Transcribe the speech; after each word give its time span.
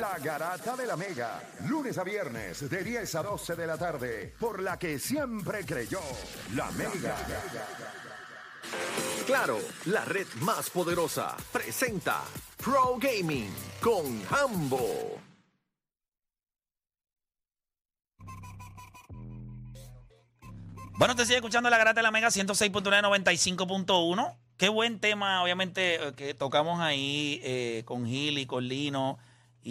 La 0.00 0.16
Garata 0.20 0.76
de 0.76 0.86
la 0.86 0.96
Mega, 0.96 1.42
lunes 1.66 1.98
a 1.98 2.04
viernes 2.04 2.70
de 2.70 2.84
10 2.84 3.16
a 3.16 3.22
12 3.24 3.56
de 3.56 3.66
la 3.66 3.76
tarde, 3.76 4.32
por 4.38 4.62
la 4.62 4.78
que 4.78 4.96
siempre 4.96 5.66
creyó 5.66 5.98
la 6.54 6.70
Mega. 6.70 7.16
Claro, 9.26 9.58
la 9.86 10.04
red 10.04 10.28
más 10.42 10.70
poderosa 10.70 11.36
presenta 11.50 12.22
Pro 12.58 12.96
Gaming 13.00 13.52
con 13.80 14.22
Hambo. 14.30 15.18
Bueno, 20.96 21.16
te 21.16 21.24
sigue 21.24 21.38
escuchando 21.38 21.68
la 21.70 21.76
Garata 21.76 21.98
de 21.98 22.04
la 22.04 22.12
Mega 22.12 22.28
106.9, 22.28 23.02
95.1. 23.02 24.36
Qué 24.58 24.68
buen 24.68 25.00
tema, 25.00 25.42
obviamente, 25.42 25.96
eh, 25.96 26.12
que 26.14 26.34
tocamos 26.34 26.78
ahí 26.78 27.40
eh, 27.42 27.82
con 27.84 28.06
Gil 28.06 28.38
y 28.38 28.46
con 28.46 28.62
Lino 28.68 29.18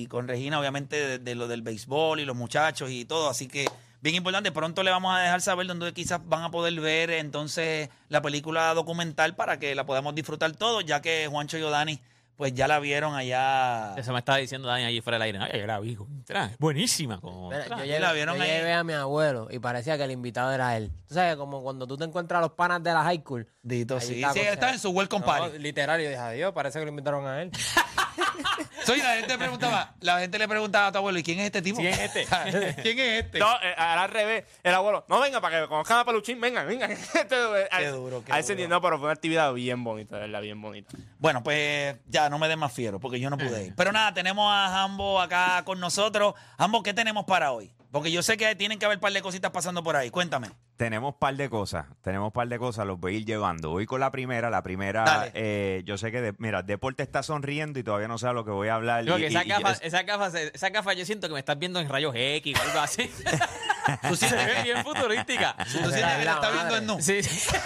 y 0.01 0.07
con 0.07 0.27
Regina, 0.27 0.59
obviamente, 0.59 0.95
de, 0.95 1.19
de 1.19 1.35
lo 1.35 1.47
del 1.47 1.61
béisbol 1.61 2.19
y 2.19 2.25
los 2.25 2.35
muchachos 2.35 2.89
y 2.91 3.05
todo. 3.05 3.29
Así 3.29 3.47
que, 3.47 3.65
bien 4.01 4.15
importante, 4.15 4.51
pronto 4.51 4.83
le 4.83 4.91
vamos 4.91 5.15
a 5.15 5.19
dejar 5.19 5.41
saber 5.41 5.65
dónde 5.67 5.91
quizás 5.93 6.19
van 6.25 6.43
a 6.43 6.51
poder 6.51 6.79
ver 6.79 7.09
entonces 7.11 7.89
la 8.09 8.21
película 8.21 8.73
documental 8.73 9.35
para 9.35 9.57
que 9.59 9.73
la 9.75 9.85
podamos 9.85 10.13
disfrutar 10.15 10.51
todos, 10.53 10.85
ya 10.85 11.01
que 11.01 11.27
Juancho 11.29 11.57
y 11.57 11.63
Odani, 11.63 11.99
pues 12.35 12.53
ya 12.53 12.67
la 12.67 12.77
vieron 12.79 13.15
allá. 13.15 13.95
Eso 13.97 14.13
me 14.13 14.19
estaba 14.19 14.37
diciendo 14.37 14.67
Dani 14.67 14.83
allí 14.83 15.01
fuera 15.01 15.15
del 15.15 15.23
aire. 15.23 15.39
Ay, 15.41 15.59
yo 15.59 15.65
la 15.65 15.79
vi, 15.79 15.95
contra, 15.95 16.51
buenísima. 16.59 17.19
Contra. 17.19 17.63
Mira, 17.63 17.77
yo 17.77 17.83
¿Y 17.83 17.87
llevé, 17.87 17.99
la 17.99 18.13
vieron 18.13 18.37
yo 18.37 18.43
ahí? 18.43 18.49
llevé 18.49 18.73
a 18.73 18.83
mi 18.83 18.93
abuelo 18.93 19.47
y 19.49 19.57
parecía 19.57 19.97
que 19.97 20.03
el 20.03 20.11
invitado 20.11 20.51
era 20.51 20.77
él. 20.77 20.91
Tú 21.07 21.15
sabes, 21.15 21.35
como 21.35 21.63
cuando 21.63 21.87
tú 21.87 21.97
te 21.97 22.03
encuentras 22.03 22.37
a 22.37 22.41
los 22.41 22.51
panas 22.51 22.83
de 22.83 22.93
la 22.93 23.01
high 23.01 23.21
school. 23.21 23.47
Dito, 23.63 23.99
sí. 23.99 24.17
está, 24.17 24.33
Sí, 24.33 24.39
cosa- 24.41 24.51
estaba 24.53 24.71
en 24.73 24.77
su 24.79 24.91
welcome 24.91 25.21
No, 25.21 25.25
party. 25.25 25.57
literal, 25.57 25.99
yo 25.99 26.09
dije, 26.09 26.21
adiós, 26.21 26.53
parece 26.53 26.77
que 26.77 26.85
lo 26.85 26.89
invitaron 26.91 27.25
a 27.25 27.41
él. 27.41 27.49
Soy 28.85 28.99
la 28.99 29.15
gente 29.15 29.37
preguntaba, 29.37 29.93
la 30.01 30.19
gente 30.19 30.39
le 30.39 30.47
preguntaba 30.47 30.87
a 30.87 30.91
tu 30.91 30.97
abuelo, 30.97 31.19
¿y 31.19 31.23
quién 31.23 31.39
es 31.39 31.45
este 31.45 31.61
tipo? 31.61 31.79
¿Quién 31.79 31.93
es 31.93 31.99
este? 31.99 32.25
¿Quién 32.81 32.99
es 32.99 33.25
este? 33.25 33.39
No, 33.39 33.51
eh, 33.61 33.73
al 33.77 34.09
revés. 34.09 34.45
El 34.63 34.73
abuelo, 34.73 35.05
no 35.07 35.19
venga 35.19 35.41
para 35.41 35.61
que 35.61 35.67
conozcan 35.67 35.99
a 35.99 36.05
Peluchín, 36.05 36.39
venga, 36.39 36.63
venga. 36.63 36.87
Este, 37.17 37.35
eh, 37.35 37.67
Qué 37.77 37.87
duro, 37.87 38.23
qué 38.23 38.31
a 38.31 38.39
ese 38.39 38.55
duro. 38.55 38.69
No, 38.69 38.81
pero 38.81 38.97
fue 38.97 39.05
una 39.05 39.13
actividad 39.13 39.53
bien 39.53 39.83
bonita, 39.83 40.15
de 40.15 40.21
verdad, 40.21 40.41
bien 40.41 40.61
bonita. 40.61 40.95
Bueno, 41.19 41.43
pues 41.43 41.95
ya 42.07 42.29
no 42.29 42.39
me 42.39 42.47
den 42.47 42.59
más 42.59 42.71
fiero 42.71 42.99
porque 42.99 43.19
yo 43.19 43.29
no 43.29 43.37
pude 43.37 43.65
ir. 43.65 43.75
Pero 43.75 43.91
nada, 43.91 44.13
tenemos 44.13 44.45
a 44.51 44.69
Jambo 44.69 45.19
acá 45.19 45.63
con 45.65 45.79
nosotros. 45.79 46.35
Jambo, 46.57 46.83
¿qué 46.83 46.93
tenemos 46.93 47.25
para 47.25 47.51
hoy? 47.51 47.71
Porque 47.91 48.11
yo 48.11 48.21
sé 48.21 48.37
que 48.37 48.55
tienen 48.55 48.79
que 48.79 48.85
haber 48.85 48.97
un 48.97 49.01
par 49.01 49.13
de 49.13 49.21
cositas 49.21 49.51
pasando 49.51 49.83
por 49.83 49.95
ahí. 49.95 50.09
Cuéntame. 50.09 50.49
Tenemos 50.77 51.15
par 51.15 51.35
de 51.35 51.49
cosas, 51.49 51.87
tenemos 52.03 52.31
par 52.31 52.47
de 52.47 52.59
cosas, 52.59 52.85
los 52.85 52.99
voy 52.99 53.15
a 53.15 53.17
ir 53.17 53.25
llevando. 53.25 53.71
Voy 53.71 53.87
con 53.87 53.99
la 53.99 54.11
primera, 54.11 54.51
la 54.51 54.61
primera, 54.61 55.27
eh, 55.33 55.81
yo 55.85 55.97
sé 55.97 56.11
que, 56.11 56.21
de- 56.21 56.35
mira, 56.37 56.61
Deporte 56.61 57.01
está 57.01 57.23
sonriendo 57.23 57.79
y 57.79 57.83
todavía 57.83 58.07
no 58.07 58.19
sabe 58.19 58.35
lo 58.35 58.45
que 58.45 58.51
voy 58.51 58.67
a 58.67 58.75
hablar. 58.75 59.03
Y- 59.03 59.07
que 59.15 59.25
esa 59.27 59.43
y- 59.43 59.47
gafa, 59.47 59.71
esa 59.81 60.03
gafa, 60.03 60.27
esa 60.39 60.69
gafa 60.69 60.93
yo 60.93 61.03
siento 61.03 61.27
que 61.27 61.33
me 61.33 61.39
estás 61.39 61.57
viendo 61.57 61.79
en 61.79 61.89
rayos 61.89 62.13
X 62.15 62.55
o 62.59 62.61
algo 62.61 62.79
así. 62.79 63.11
Tú 64.07 64.15
sí 64.15 64.27
se 64.29 64.35
ve 64.35 64.61
bien 64.61 64.83
futurística. 64.83 65.55
Tú 65.63 65.89
sientes 65.89 65.93
que 66.15 66.25
la 66.25 66.33
está 66.33 66.51
viendo 66.51 66.77
en 66.77 66.85
nu. 66.85 67.01
Sí, 67.01 67.23
sí. 67.23 67.57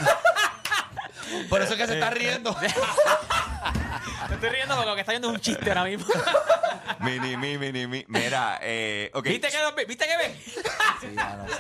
Por 1.49 1.61
eso 1.61 1.73
es 1.73 1.79
que 1.79 1.87
se 1.87 1.93
está 1.95 2.11
riendo. 2.11 2.55
Me 2.61 4.35
estoy 4.35 4.49
riendo 4.49 4.73
porque 4.75 4.89
lo 4.89 4.95
que 4.95 5.01
está 5.01 5.11
viendo 5.11 5.27
es 5.29 5.33
un 5.35 5.41
chiste 5.41 5.69
ahora 5.69 5.83
mismo. 5.83 6.05
Mini, 7.03 7.35
mi, 7.37 7.57
mini, 7.57 7.87
mi. 7.87 8.05
Mira, 8.07 8.59
eh, 8.61 9.09
ok, 9.13 9.25
¿Viste 9.27 9.47
que 9.49 9.57
ve? 9.75 9.85
¿Viste 9.85 10.05
que 10.05 10.17
ve? 10.17 11.15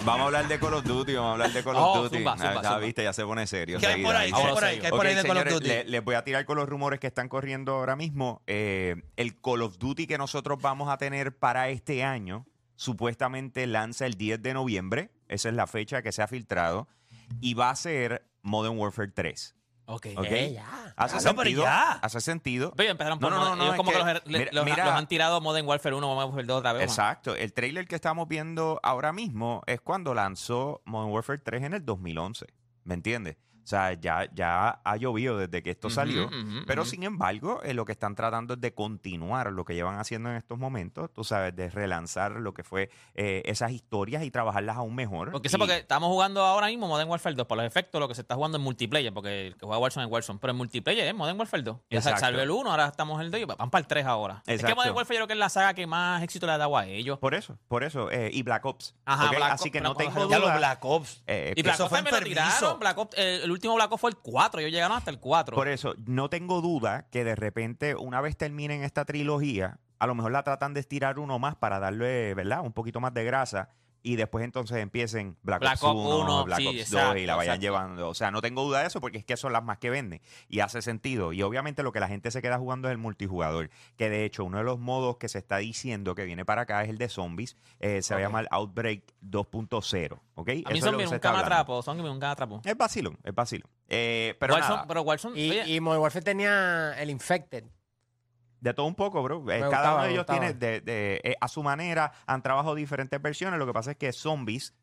vamos 0.05 0.21
a 0.21 0.25
hablar 0.25 0.47
de 0.47 0.59
Call 0.59 0.73
of 0.75 0.83
Duty, 0.83 1.13
vamos 1.15 1.29
a 1.29 1.33
hablar 1.33 1.51
de 1.53 1.63
Call 1.63 1.75
of 1.75 1.81
Oh, 1.83 2.03
Duty. 2.03 2.17
zumba, 2.17 2.33
Ah, 2.33 2.37
zumba, 2.37 2.53
ya 2.61 2.61
zumba. 2.69 2.77
viste, 2.79 3.03
ya 3.03 3.13
se 3.13 3.23
pone 3.25 3.47
serio. 3.47 3.79
¿Qué 3.79 3.87
hay 3.87 4.03
por 4.03 4.15
ahí? 4.15 4.31
¿Qué 4.31 4.37
hay 4.41 4.53
por 4.53 4.63
ahí? 4.63 4.79
¿Qué 4.79 4.85
hay 4.85 4.91
por 4.91 4.99
Ok, 4.99 5.05
ahí 5.05 5.15
de 5.15 5.23
Call 5.23 5.37
of 5.37 5.49
Duty? 5.49 5.67
le- 5.67 5.83
les 5.85 6.03
voy 6.03 6.15
a 6.15 6.23
tirar 6.23 6.45
con 6.45 6.57
los 6.57 6.69
rumores 6.69 6.99
que 6.99 7.07
están 7.07 7.27
corriendo 7.29 7.73
ahora 7.73 7.95
mismo. 7.95 8.41
Eh, 8.47 8.95
el 9.15 9.39
Call 9.41 9.61
of 9.63 9.77
Duty 9.77 10.05
que 10.07 10.17
nosotros 10.17 10.59
vamos 10.61 10.89
a 10.89 10.97
tener 10.97 11.35
para 11.37 11.69
este 11.69 12.03
año 12.03 12.45
supuestamente 12.75 13.65
lanza 13.67 14.05
el 14.05 14.15
10 14.15 14.41
de 14.41 14.53
noviembre. 14.53 15.11
Esa 15.27 15.49
es 15.49 15.55
la 15.55 15.67
fecha 15.67 16.01
que 16.01 16.11
se 16.11 16.21
ha 16.21 16.27
filtrado. 16.27 16.87
Y 17.39 17.53
va 17.53 17.69
a 17.69 17.75
ser 17.75 18.27
Modern 18.41 18.77
Warfare 18.77 19.11
3. 19.11 19.55
Ok. 19.91 20.07
¿Ok? 20.17 20.25
Eh, 20.29 20.53
ya. 20.55 20.93
Hace 20.95 21.17
Ah, 21.17 21.19
no, 21.23 21.29
pero 21.35 21.43
sentido. 21.43 21.63
ya. 21.63 21.91
Hace 21.93 22.21
sentido. 22.21 22.73
Pero 22.75 22.91
empezaron 22.91 23.19
por 23.19 23.31
No, 23.31 23.37
no, 23.39 23.45
no, 23.49 23.55
no, 23.55 23.63
ellos 23.63 23.73
es 23.73 23.77
como 23.77 23.91
que, 23.91 23.97
que- 23.97 24.03
los, 24.03 24.23
mira- 24.25 24.49
los- 24.51 24.65
mira- 24.65 24.85
los 24.85 24.93
han 24.95 25.07
tirado 25.07 25.41
Modern 25.41 25.67
Warfare 25.67 25.95
1, 25.95 26.07
Modern 26.07 26.29
Warfare 26.29 26.47
2 26.47 26.59
otra 26.59 26.73
vez. 26.73 26.83
Exacto. 26.83 27.35
El 27.35 27.53
trailer 27.53 27.87
que 27.87 27.95
estamos 27.95 28.27
viendo 28.27 28.79
ahora 28.83 29.11
mismo 29.13 29.61
es 29.67 29.81
cuando 29.81 30.13
lanzó 30.13 30.81
Modern 30.85 31.11
Warfare 31.11 31.39
3 31.39 31.63
en 31.63 31.73
el 31.73 31.85
2011. 31.85 32.47
¿Me 32.83 32.93
entiendes? 32.95 33.37
O 33.63 33.67
sea, 33.71 33.93
ya, 33.93 34.27
ya 34.33 34.81
ha 34.83 34.95
llovido 34.97 35.37
desde 35.37 35.61
que 35.63 35.69
esto 35.71 35.89
salió. 35.89 36.29
pero 36.67 36.83
sin 36.85 37.03
embargo, 37.03 37.61
eh, 37.63 37.73
lo 37.73 37.85
que 37.85 37.91
están 37.91 38.15
tratando 38.15 38.55
es 38.55 38.61
de 38.61 38.73
continuar 38.73 39.51
lo 39.51 39.65
que 39.65 39.75
llevan 39.75 39.97
haciendo 39.99 40.29
en 40.29 40.35
estos 40.35 40.57
momentos. 40.57 41.11
Tú 41.13 41.23
sabes, 41.23 41.55
de 41.55 41.69
relanzar 41.69 42.31
lo 42.33 42.53
que 42.53 42.63
fue 42.63 42.89
eh, 43.15 43.43
esas 43.45 43.71
historias 43.71 44.23
y 44.23 44.31
trabajarlas 44.31 44.77
aún 44.77 44.95
mejor. 44.95 45.31
Porque 45.31 45.49
sé 45.49 45.57
Y- 45.57 45.59
porque 45.59 45.77
estamos 45.77 46.09
jugando 46.09 46.43
ahora 46.43 46.67
mismo 46.67 46.87
Modern 46.87 47.09
Warfare 47.09 47.35
2. 47.35 47.45
Por 47.47 47.57
los 47.57 47.65
efectos, 47.67 47.99
lo 48.01 48.07
que 48.07 48.15
se 48.15 48.21
está 48.21 48.35
jugando 48.35 48.57
en 48.57 48.63
multiplayer. 48.63 49.13
Porque 49.13 49.47
el 49.47 49.53
que 49.57 49.65
juega 49.65 49.77
Warzone 49.79 50.05
es 50.05 50.11
Warzone. 50.11 50.39
Pero 50.39 50.51
en 50.51 50.57
multiplayer 50.57 51.07
es 51.07 51.13
Modern 51.15 51.37
Warfare 51.39 51.63
2. 51.63 51.77
Ya 51.89 52.01
sa- 52.01 52.09
Exacto. 52.09 52.25
salió 52.25 52.41
el 52.41 52.49
1, 52.51 52.69
ahora 52.71 52.87
estamos 52.87 53.19
en 53.19 53.25
el 53.27 53.31
2 53.31 53.41
y 53.41 53.45
van 53.45 53.69
para 53.69 53.79
el 53.81 53.87
3 53.87 54.05
ahora. 54.05 54.37
Es 54.39 54.43
que 54.45 54.53
Exacto. 54.53 54.75
Modern 54.75 54.95
Warfare 54.95 55.15
yo 55.15 55.19
creo 55.19 55.27
que 55.27 55.33
es 55.33 55.39
la 55.39 55.49
saga 55.49 55.73
que 55.73 55.85
más 55.87 56.23
éxito 56.23 56.45
le 56.47 56.53
ha 56.53 56.57
dado 56.57 56.77
a 56.77 56.85
ellos. 56.87 57.19
Por 57.19 57.35
eso, 57.35 57.57
por 57.67 57.83
eso. 57.83 58.09
eh, 58.11 58.29
y 58.33 58.41
Black 58.43 58.65
Ops. 58.65 58.95
Ajá, 59.05 59.29
Así 59.51 59.63
Ops, 59.69 59.71
que 59.71 59.81
no 59.81 59.95
tengo 59.95 60.27
Ya 60.29 60.37
duda. 60.37 60.39
los 60.49 60.57
Black 60.57 60.83
Ops. 60.85 61.23
eh, 61.27 61.53
Y 61.55 61.61
Black 61.61 61.75
Eso 61.75 61.83
Ops 61.83 61.89
fue 61.89 61.97
también 61.99 62.15
lo 62.15 62.25
tiraron. 62.25 62.79
Black 62.79 62.97
Ops, 62.97 63.15
eh, 63.17 63.41
el 63.51 63.55
último 63.55 63.75
Black 63.75 63.91
Ops 63.91 64.01
fue 64.01 64.09
el 64.09 64.17
4. 64.17 64.61
Ellos 64.61 64.71
llegaron 64.71 64.97
hasta 64.97 65.11
el 65.11 65.19
4. 65.19 65.55
Por 65.55 65.67
eso, 65.67 65.93
no 66.05 66.29
tengo 66.29 66.61
duda 66.61 67.07
que 67.11 67.23
de 67.23 67.35
repente, 67.35 67.95
una 67.95 68.21
vez 68.21 68.37
terminen 68.37 68.83
esta 68.83 69.05
trilogía, 69.05 69.79
a 69.99 70.07
lo 70.07 70.15
mejor 70.15 70.31
la 70.31 70.43
tratan 70.43 70.73
de 70.73 70.79
estirar 70.79 71.19
uno 71.19 71.37
más 71.37 71.55
para 71.55 71.79
darle, 71.79 72.33
¿verdad? 72.33 72.61
Un 72.61 72.71
poquito 72.71 72.99
más 72.99 73.13
de 73.13 73.23
grasa. 73.25 73.69
Y 74.03 74.15
después 74.15 74.43
entonces 74.43 74.77
empiecen 74.77 75.37
Black, 75.43 75.59
Black 75.61 75.83
Ops 75.83 75.83
Ops 75.83 75.99
1, 75.99 76.19
1, 76.23 76.45
Black 76.45 76.59
sí, 76.59 76.67
Ops 76.67 76.77
2 76.77 76.81
exacto, 77.01 77.17
y 77.17 77.25
la 77.25 77.35
vayan 77.35 77.55
exacto. 77.55 77.61
llevando. 77.61 78.09
O 78.09 78.13
sea, 78.13 78.31
no 78.31 78.41
tengo 78.41 78.63
duda 78.63 78.81
de 78.81 78.87
eso 78.87 78.99
porque 78.99 79.19
es 79.19 79.25
que 79.25 79.37
son 79.37 79.53
las 79.53 79.63
más 79.63 79.77
que 79.77 79.89
venden. 79.89 80.21
Y 80.47 80.59
hace 80.61 80.81
sentido. 80.81 81.33
Y 81.33 81.41
obviamente 81.43 81.83
lo 81.83 81.91
que 81.91 81.99
la 81.99 82.07
gente 82.07 82.31
se 82.31 82.41
queda 82.41 82.57
jugando 82.57 82.87
es 82.87 82.93
el 82.93 82.97
multijugador. 82.97 83.69
Que 83.97 84.09
de 84.09 84.25
hecho, 84.25 84.43
uno 84.43 84.57
de 84.57 84.63
los 84.63 84.79
modos 84.79 85.17
que 85.17 85.29
se 85.29 85.37
está 85.37 85.57
diciendo 85.57 86.15
que 86.15 86.25
viene 86.25 86.45
para 86.45 86.63
acá 86.63 86.83
es 86.83 86.89
el 86.89 86.97
de 86.97 87.09
zombies. 87.09 87.57
Eh, 87.79 88.01
se 88.01 88.13
va 88.13 88.19
a 88.19 88.23
llamar 88.23 88.47
Outbreak 88.51 89.03
2.0. 89.21 90.19
¿Ok? 90.35 90.49
a 90.65 90.69
mí 90.71 90.81
Zombie 90.81 91.05
nunca 91.05 91.31
me 91.31 91.39
atrapó. 91.39 91.81
Zombie 91.83 92.03
nunca 92.03 92.27
me 92.27 92.31
atrapó. 92.31 92.61
Es 92.65 92.75
vacilón, 92.77 93.17
es 93.23 93.35
vacilón. 93.35 93.69
Eh, 93.87 94.35
pero 94.39 94.55
Warzone- 94.55 94.69
nada, 94.69 94.87
pero 94.87 95.01
Warzone, 95.03 95.39
Y, 95.39 95.49
oye, 95.51 95.69
y 95.69 95.79
Modern 95.79 96.01
Warfare 96.01 96.23
tenía 96.23 96.93
el 96.97 97.09
Infected. 97.09 97.65
De 98.61 98.73
todo 98.73 98.85
un 98.85 98.95
poco, 98.95 99.21
bro. 99.23 99.37
Eh, 99.39 99.41
Me 99.43 99.59
Cada 99.59 99.65
gustaba, 99.67 99.95
uno 99.95 100.03
de 100.05 100.11
ellos 100.11 100.25
tiene, 100.27 100.53
de, 100.53 100.81
de- 100.81 101.21
eh, 101.23 101.35
a 101.41 101.47
su 101.47 101.63
manera, 101.63 102.13
han 102.27 102.41
trabajado 102.41 102.75
diferentes 102.75 103.21
versiones. 103.21 103.59
Lo 103.59 103.65
que 103.65 103.73
pasa 103.73 103.91
es 103.91 103.97
que 103.97 104.13
Zombies 104.13 104.73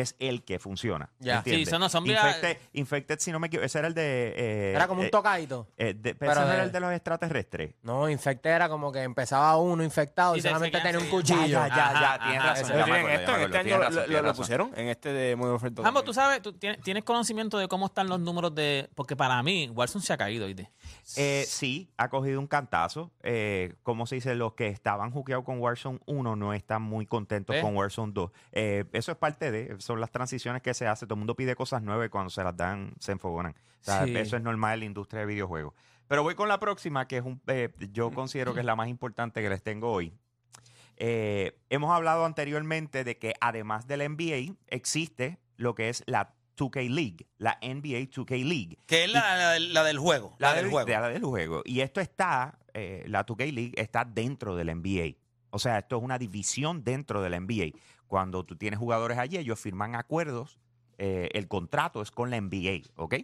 es 0.00 0.16
el 0.18 0.42
que 0.44 0.58
funciona. 0.58 1.10
Ya. 1.18 1.38
¿entiendes? 1.38 1.66
Sí, 1.66 1.70
son 1.70 1.80
los 1.80 1.92
zombies- 1.94 2.16
Infected, 2.18 2.58
Infected, 2.72 3.18
si 3.20 3.32
no 3.32 3.38
me 3.40 3.46
equivoco, 3.48 3.66
ese 3.66 3.78
era 3.78 3.88
el 3.88 3.94
de... 3.94 4.34
eh, 4.36 4.72
Era 4.74 4.86
como 4.88 5.00
un 5.00 5.06
eh, 5.06 5.10
tocadito. 5.10 5.68
eh, 5.76 5.94
de- 5.94 6.14
pero 6.14 6.18
Pero 6.18 6.32
ese 6.32 6.40
no 6.40 6.46
de- 6.48 6.54
era 6.54 6.62
el 6.64 6.72
de 6.72 6.80
los 6.80 6.92
extraterrestres. 6.92 7.74
No, 7.82 8.08
Infected 8.08 8.50
era 8.50 8.68
como 8.68 8.92
que 8.92 9.02
empezaba 9.02 9.56
uno 9.56 9.82
infectado 9.84 10.36
y 10.36 10.38
Y 10.38 10.42
solamente 10.42 10.80
tenía 10.80 10.98
un 11.00 11.08
cuchillo. 11.08 11.46
Ya, 11.46 11.68
ya, 11.68 11.76
ya, 11.76 12.14
Ajá, 12.14 12.18
tienes 12.18 12.38
ajá, 12.40 12.48
razón. 12.54 12.68
ya 12.76 12.84
Pero 12.84 12.96
en 12.96 13.10
esto, 13.10 13.32
ya 13.32 13.36
en 13.38 13.42
este 13.44 13.58
año 13.58 14.22
lo, 14.22 14.34
pusieron, 14.34 14.72
en 14.76 14.88
este 14.88 15.12
de 15.12 15.36
Modern 15.36 15.52
Warfare 15.52 15.74
2. 15.74 15.84
Jambo, 15.84 16.02
tú 16.04 16.14
sabes, 16.14 16.42
tú 16.42 16.52
tienes, 16.52 16.80
tienes 16.82 17.04
conocimiento 17.04 17.58
de 17.58 17.68
cómo 17.68 17.86
están 17.86 18.08
los 18.08 18.20
números 18.20 18.54
de. 18.54 18.88
Porque 18.94 19.16
para 19.16 19.42
mí, 19.42 19.70
Warzone 19.74 20.04
se 20.04 20.12
ha 20.12 20.16
caído, 20.16 20.46
¿oíste? 20.46 20.70
Eh, 21.16 21.44
sí, 21.46 21.90
ha 21.96 22.08
cogido 22.08 22.38
un 22.40 22.46
cantazo. 22.46 23.10
Eh, 23.22 23.74
como 23.82 24.06
se 24.06 24.16
dice, 24.16 24.34
los 24.34 24.54
que 24.54 24.68
estaban 24.68 25.10
juqueados 25.10 25.44
con 25.44 25.58
Warzone 25.60 26.00
1 26.06 26.36
no 26.36 26.52
están 26.54 26.82
muy 26.82 27.06
contentos 27.06 27.56
¿Eh? 27.56 27.60
con 27.60 27.76
Warzone 27.76 28.12
2. 28.12 28.30
Eh, 28.52 28.84
eso 28.92 29.12
es 29.12 29.18
parte 29.18 29.50
de, 29.50 29.76
son 29.88 30.00
las 30.00 30.10
transiciones 30.12 30.62
que 30.62 30.72
se 30.74 30.86
hacen. 30.86 31.08
Todo 31.08 31.14
el 31.16 31.18
mundo 31.20 31.34
pide 31.34 31.56
cosas 31.56 31.82
nuevas 31.82 32.06
y 32.06 32.10
cuando 32.10 32.30
se 32.30 32.44
las 32.44 32.56
dan 32.56 32.92
se 33.00 33.12
enfogonan. 33.12 33.52
O 33.80 33.84
sea, 33.84 34.04
Sí. 34.04 34.16
eso 34.16 34.36
es 34.36 34.42
normal 34.42 34.74
en 34.74 34.80
la 34.80 34.86
industria 34.86 35.20
de 35.20 35.26
videojuegos. 35.26 35.74
Pero 36.06 36.22
voy 36.22 36.34
con 36.34 36.48
la 36.48 36.58
próxima, 36.60 37.06
que 37.08 37.16
es 37.18 37.24
un, 37.24 37.40
eh, 37.48 37.70
yo 37.92 38.10
considero 38.12 38.54
que 38.54 38.60
es 38.60 38.66
la 38.66 38.76
más 38.76 38.88
importante 38.88 39.42
que 39.42 39.48
les 39.50 39.62
tengo 39.62 39.90
hoy. 39.90 40.12
Eh, 40.96 41.58
hemos 41.70 41.90
hablado 41.94 42.24
anteriormente 42.24 43.04
de 43.04 43.18
que 43.18 43.34
además 43.40 43.86
de 43.86 43.96
la 43.96 44.04
NBA 44.04 44.54
existe 44.68 45.38
lo 45.56 45.74
que 45.74 45.88
es 45.88 46.02
la 46.06 46.34
2K 46.56 46.88
League, 46.88 47.26
la 47.38 47.56
NBA 47.62 48.08
2K 48.10 48.36
League. 48.44 48.78
Que 48.86 49.04
es 49.04 49.12
la, 49.12 49.36
la 49.36 49.50
del- 49.52 49.72
la 49.72 49.84
del 49.84 49.98
juego. 49.98 50.34
La, 50.38 50.54
del 50.54 50.64
del- 50.64 50.70
juego. 50.72 50.86
de 50.86 50.92
la 50.94 51.08
del 51.08 51.22
juego. 51.22 51.62
Y 51.64 51.80
esto 51.80 52.00
está, 52.00 52.58
eh, 52.74 53.04
la 53.06 53.24
2K 53.24 53.44
League 53.52 53.74
está 53.76 54.04
dentro 54.04 54.56
del 54.56 54.68
NBA. 54.70 55.16
O 55.50 55.58
sea, 55.58 55.78
esto 55.78 55.96
es 55.98 56.02
una 56.02 56.18
división 56.18 56.82
dentro 56.84 57.22
de 57.22 57.30
la 57.30 57.36
NBA. 57.40 57.72
Cuando 58.08 58.44
tú 58.44 58.56
tienes 58.56 58.78
jugadores 58.80 59.18
allí, 59.18 59.36
ellos 59.36 59.60
firman 59.60 59.94
acuerdos, 59.94 60.58
eh, 60.98 61.28
el 61.34 61.46
contrato 61.46 62.02
es 62.02 62.10
con 62.10 62.30
la 62.30 62.40
NBA, 62.40 62.80
¿ok? 62.96 63.14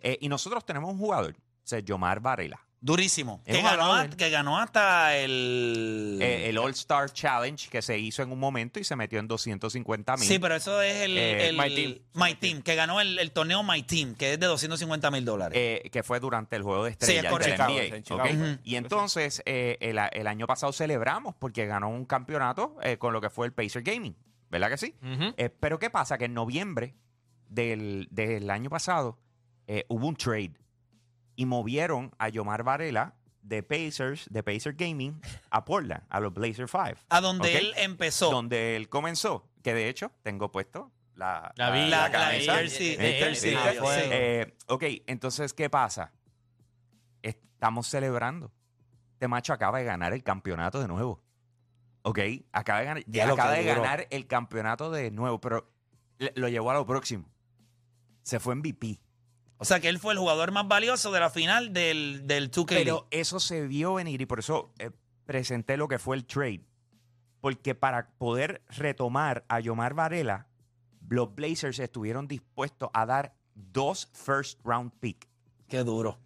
Eh, 0.00 0.16
y 0.20 0.28
nosotros 0.28 0.64
tenemos 0.64 0.90
un 0.90 0.98
jugador, 0.98 1.32
o 1.36 1.66
sea, 1.66 1.80
Yomar 1.80 2.20
Varela. 2.20 2.60
Durísimo. 2.80 3.42
Que 3.44 3.60
ganó, 3.60 3.86
jugador. 3.86 4.16
que 4.16 4.30
ganó 4.30 4.56
hasta 4.60 5.16
el. 5.16 6.20
Eh, 6.22 6.48
el 6.48 6.58
All-Star 6.58 7.12
Challenge 7.12 7.68
que 7.68 7.82
se 7.82 7.98
hizo 7.98 8.22
en 8.22 8.30
un 8.30 8.38
momento 8.38 8.78
y 8.78 8.84
se 8.84 8.94
metió 8.94 9.18
en 9.18 9.26
250 9.26 10.16
mil. 10.16 10.28
sí, 10.28 10.38
pero 10.38 10.54
eso 10.54 10.80
es 10.80 10.94
el. 11.02 11.18
Eh, 11.18 11.48
el- 11.48 11.56
My 11.56 11.74
Team. 11.74 11.98
My 12.14 12.34
Team, 12.36 12.62
que 12.62 12.76
ganó 12.76 13.00
el, 13.00 13.18
el 13.18 13.32
torneo 13.32 13.64
My 13.64 13.82
Team, 13.82 14.14
que 14.14 14.34
es 14.34 14.38
de 14.40 14.46
250 14.46 15.10
mil 15.10 15.24
dólares. 15.24 15.58
eh, 15.60 15.88
que 15.90 16.04
fue 16.04 16.20
durante 16.20 16.54
el 16.54 16.62
juego 16.62 16.84
de 16.84 16.92
Sí, 16.92 16.96
es 17.00 17.08
estrellas 17.08 17.24
de 17.24 17.30
correcto. 17.30 17.64
NBA, 17.64 17.96
en 17.96 18.02
Chicago, 18.04 18.22
¿ok? 18.22 18.36
fue. 18.38 18.58
Y 18.62 18.76
entonces, 18.76 19.42
eh, 19.44 19.76
el, 19.80 19.98
el 20.12 20.26
año 20.28 20.46
pasado 20.46 20.72
celebramos 20.72 21.34
porque 21.36 21.66
ganó 21.66 21.88
un 21.88 22.04
campeonato 22.04 22.76
eh, 22.84 22.96
con 22.96 23.12
lo 23.12 23.20
que 23.20 23.28
fue 23.28 23.46
el 23.46 23.52
Pacer 23.52 23.82
Gaming, 23.82 24.14
¿verdad 24.50 24.70
que 24.70 24.76
sí? 24.78 24.94
Eh, 25.36 25.48
pero 25.50 25.78
¿qué 25.78 25.90
pasa? 25.90 26.18
Que 26.18 26.24
en 26.26 26.34
noviembre 26.34 26.94
del, 27.48 28.08
del 28.10 28.50
año 28.50 28.70
pasado 28.70 29.18
eh, 29.66 29.84
hubo 29.88 30.06
un 30.06 30.16
trade 30.16 30.54
y 31.36 31.46
movieron 31.46 32.12
a 32.18 32.28
Yomar 32.28 32.62
Varela 32.62 33.14
de 33.42 33.62
Pacers, 33.62 34.26
de 34.30 34.42
Pacer 34.42 34.74
Gaming, 34.74 35.20
a 35.50 35.64
Portland, 35.64 36.02
a 36.10 36.20
los 36.20 36.34
Blazer 36.34 36.68
5. 36.68 37.00
a 37.08 37.20
donde 37.20 37.56
él 37.56 37.72
empezó. 37.76 38.30
Donde 38.30 38.76
él 38.76 38.88
comenzó, 38.88 39.48
que 39.62 39.72
de 39.72 39.88
hecho 39.88 40.12
tengo 40.22 40.50
puesto 40.52 40.90
la, 41.14 41.52
La 41.56 41.70
la, 41.70 41.86
la 41.86 42.10
camisa. 42.10 42.56
jersey. 42.56 42.96
Eh, 44.12 44.54
ok, 44.66 44.84
entonces, 45.06 45.52
¿qué 45.54 45.70
pasa? 45.70 46.12
Estamos 47.22 47.86
celebrando. 47.88 48.52
Este 49.14 49.26
macho 49.28 49.52
acaba 49.52 49.78
de 49.78 49.84
ganar 49.84 50.12
el 50.12 50.22
campeonato 50.22 50.80
de 50.80 50.86
nuevo. 50.88 51.20
Ok, 52.08 52.18
acaba 52.52 52.80
de 52.80 52.84
ganar, 52.86 53.04
Ya 53.06 53.26
lo 53.26 53.34
acaba 53.34 53.52
de 53.52 53.64
ganar 53.64 54.06
el 54.10 54.26
campeonato 54.26 54.90
de 54.90 55.10
nuevo, 55.10 55.40
pero 55.40 55.70
le- 56.18 56.32
lo 56.36 56.48
llevó 56.48 56.70
a 56.70 56.74
lo 56.74 56.86
próximo. 56.86 57.28
Se 58.22 58.40
fue 58.40 58.54
MVP. 58.54 58.98
O 59.58 59.64
sea 59.64 59.80
que 59.80 59.88
él 59.88 59.98
fue 59.98 60.12
el 60.12 60.18
jugador 60.18 60.52
más 60.52 60.68
valioso 60.68 61.10
de 61.12 61.20
la 61.20 61.30
final 61.30 61.72
del, 61.72 62.26
del 62.26 62.50
2K 62.50 62.70
League. 62.70 62.84
Pero 62.84 63.08
eso 63.10 63.40
se 63.40 63.66
vio 63.66 63.94
venir 63.94 64.20
y 64.20 64.26
por 64.26 64.38
eso 64.38 64.72
eh, 64.78 64.90
presenté 65.26 65.76
lo 65.76 65.88
que 65.88 65.98
fue 65.98 66.16
el 66.16 66.24
trade. 66.26 66.64
Porque 67.40 67.74
para 67.74 68.08
poder 68.18 68.62
retomar 68.68 69.44
a 69.48 69.60
Yomar 69.60 69.94
Varela, 69.94 70.46
los 71.08 71.34
Blazers 71.34 71.78
estuvieron 71.78 72.26
dispuestos 72.28 72.90
a 72.92 73.06
dar 73.06 73.34
dos 73.54 74.08
first 74.12 74.60
round 74.64 74.92
pick. 75.00 75.28
Qué 75.68 75.78
duro. 75.84 76.18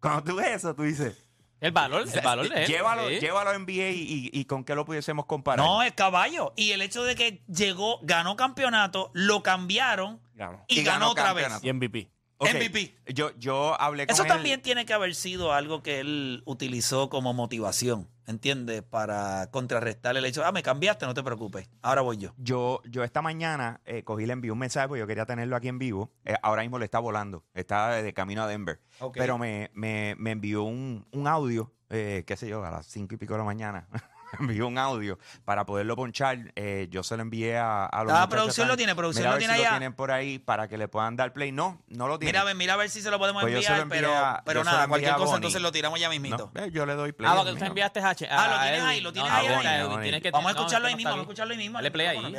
Cuando 0.00 0.22
tú 0.24 0.36
ves 0.36 0.48
eso, 0.56 0.74
tú 0.74 0.82
dices, 0.84 1.27
El 1.60 1.72
valor, 1.72 2.04
el 2.12 2.20
valor 2.22 2.48
de 2.48 2.62
él. 2.62 2.66
llévalo, 2.68 3.08
Sí. 3.08 3.18
llévalo 3.20 3.50
a 3.50 3.58
NBA 3.58 3.90
y, 3.90 4.30
y 4.32 4.44
con 4.44 4.64
qué 4.64 4.74
lo 4.74 4.84
pudiésemos 4.84 5.26
comparar. 5.26 5.64
No, 5.66 5.82
es 5.82 5.92
caballo. 5.92 6.52
Y 6.56 6.70
el 6.72 6.82
hecho 6.82 7.02
de 7.02 7.14
que 7.16 7.42
llegó, 7.48 7.98
ganó 8.02 8.36
campeonato, 8.36 9.10
lo 9.14 9.42
cambiaron 9.42 10.20
Ganó. 10.34 10.64
y, 10.68 10.80
Y 10.80 10.84
ganó, 10.84 11.00
ganó 11.00 11.10
otra 11.12 11.24
campeonato. 11.24 11.66
Y 11.66 11.72
MVP. 11.72 12.10
MVP. 12.40 12.94
Yo, 13.12 13.32
yo 13.36 13.80
hablé 13.80 14.06
con 14.06 14.14
Eso 14.14 14.22
él. 14.22 14.28
también 14.28 14.62
tiene 14.62 14.86
que 14.86 14.92
haber 14.92 15.14
sido 15.16 15.52
algo 15.52 15.82
que 15.82 15.98
él 15.98 16.42
utilizó 16.46 17.08
como 17.10 17.34
motivación, 17.34 18.08
¿entiendes? 18.28 18.82
Para 18.82 19.50
contrarrestar 19.50 20.16
el 20.16 20.24
hecho, 20.24 20.44
ah, 20.44 20.52
me 20.52 20.62
cambiaste, 20.62 21.06
no 21.06 21.14
te 21.14 21.22
preocupes, 21.22 21.68
ahora 21.82 22.02
voy 22.02 22.18
yo. 22.18 22.34
Yo, 22.36 22.80
yo 22.84 23.02
esta 23.02 23.22
mañana 23.22 23.80
eh, 23.84 24.04
cogí, 24.04 24.26
le 24.26 24.34
envié 24.34 24.52
un 24.52 24.58
mensaje 24.58 24.86
porque 24.86 25.00
yo 25.00 25.06
quería 25.06 25.26
tenerlo 25.26 25.56
aquí 25.56 25.68
en 25.68 25.78
vivo. 25.78 26.12
Eh, 26.24 26.34
ahora 26.42 26.62
mismo 26.62 26.78
le 26.78 26.84
está 26.84 26.98
volando. 26.98 27.44
Está 27.54 27.90
de 28.02 28.12
camino 28.14 28.42
a 28.42 28.46
Denver. 28.46 28.80
Pero 29.14 29.38
me, 29.38 29.70
me, 29.74 30.14
me 30.18 30.32
envió 30.32 30.62
un, 30.62 31.06
un 31.10 31.26
audio, 31.26 31.72
eh, 31.88 32.24
qué 32.26 32.36
sé 32.36 32.48
yo, 32.48 32.64
a 32.64 32.70
las 32.70 32.86
cinco 32.86 33.14
y 33.14 33.18
pico 33.18 33.32
de 33.34 33.38
la 33.38 33.44
mañana. 33.44 33.88
envió 34.40 34.66
un 34.66 34.78
audio 34.78 35.18
para 35.44 35.64
poderlo 35.64 35.96
ponchar. 35.96 36.52
Eh, 36.56 36.88
yo 36.90 37.02
se 37.02 37.16
lo 37.16 37.22
envié 37.22 37.56
a, 37.58 37.86
a 37.86 38.04
los 38.04 38.12
Ah, 38.12 38.16
muchachos 38.16 38.28
producción 38.30 38.68
lo 38.68 38.76
tiene, 38.76 38.94
producción 38.94 39.22
Mira 39.22 39.30
a 39.30 39.32
lo 39.32 39.36
ver 39.36 39.40
tiene 39.40 39.54
si 39.54 39.60
allá. 39.60 39.70
lo 39.70 39.78
tienen 39.78 39.92
por 39.94 40.10
ahí 40.10 40.38
para 40.38 40.68
que 40.68 40.76
le 40.78 40.88
puedan 40.88 41.16
dar 41.16 41.32
play. 41.32 41.52
No, 41.52 41.80
no 41.88 42.08
lo 42.08 42.18
tiene. 42.18 42.30
Mira, 42.32 42.40
a 42.42 42.44
ver, 42.44 42.54
mira 42.56 42.74
a 42.74 42.76
ver 42.76 42.90
si 42.90 43.00
se 43.00 43.10
lo 43.10 43.18
podemos 43.18 43.42
Pues 43.42 43.54
yo 43.54 43.62
se 43.62 43.74
lo 43.76 43.82
enviar, 43.82 43.98
envié 44.04 44.10
pero, 44.12 44.24
a- 44.26 44.42
pero 44.44 44.60
yo 44.60 44.64
se 44.64 44.70
lo 44.70 44.72
nada, 44.72 44.84
envié 44.84 44.88
cualquier 44.90 45.12
a 45.12 45.16
cosa 45.16 45.36
entonces 45.36 45.62
lo 45.62 45.72
tiramos 45.72 45.98
ya 46.00 46.08
mismito. 46.10 46.50
No, 46.54 46.62
eh, 46.64 46.70
yo 46.70 46.86
le 46.86 46.94
doy 46.94 47.12
play. 47.12 47.30
Ah, 47.32 47.36
porque 47.42 47.58
tú 47.58 47.64
enviaste 47.64 48.00
H. 48.00 48.28
Ah, 48.30 48.48
lo 48.48 48.60
tienes 48.62 48.82
ahí, 48.82 49.00
lo 49.00 49.12
tienes 49.12 49.30
No, 49.32 49.38
ahí, 49.38 50.30
Vamos 50.30 50.46
a 50.46 50.50
escucharlo 50.58 50.88
es 50.88 50.92
ahí 50.92 50.96
mismo, 50.96 51.10
vamos 51.10 51.22
a 51.22 51.26
escucharlo 51.28 51.52
ahí 51.52 51.58
mismo. 51.58 51.78
Dale 51.78 51.90
play 51.90 52.06
ahí. 52.06 52.32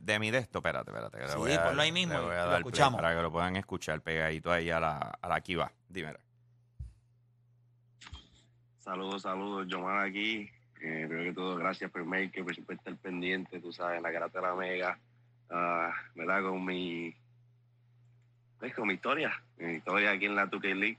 De 0.00 0.18
mi 0.18 0.30
de 0.30 0.38
esto, 0.38 0.58
espérate, 0.58 0.90
espérate. 0.90 1.18
le 1.18 1.28
Sí, 1.52 1.58
ponlo 1.64 1.82
ahí 1.82 1.92
mismo 1.92 2.14
le 2.14 2.20
lo 2.20 2.56
escuchamos. 2.56 3.00
Para 3.00 3.14
que 3.14 3.22
lo 3.22 3.32
puedan 3.32 3.56
escuchar 3.56 4.00
pegadito 4.02 4.52
ahí 4.52 4.70
a 4.70 4.80
la, 4.80 4.96
a 5.20 5.28
la 5.28 5.40
Kiva. 5.40 5.72
Dime. 5.88 6.14
Saludos, 8.78 9.22
saludos, 9.22 9.66
Yomar 9.68 10.06
aquí. 10.06 10.50
Eh, 10.82 11.04
primero 11.06 11.24
que 11.30 11.34
todo, 11.34 11.56
gracias 11.56 11.90
por 11.90 12.04
Maker, 12.04 12.42
por 12.44 12.54
siempre 12.54 12.76
estar 12.76 12.96
pendiente, 12.96 13.60
tú 13.60 13.72
sabes, 13.72 13.98
en 13.98 14.02
la 14.02 14.10
garata 14.10 14.40
de 14.40 14.46
la 14.46 14.54
Mega, 14.54 14.98
ah, 15.50 15.92
¿verdad? 16.14 16.42
Con 16.42 16.64
mi, 16.64 17.14
pues, 18.58 18.74
con 18.74 18.88
mi 18.88 18.94
historia, 18.94 19.42
mi 19.58 19.74
historia 19.74 20.12
aquí 20.12 20.26
en 20.26 20.36
la 20.36 20.46
2K 20.50 20.74
League. 20.74 20.98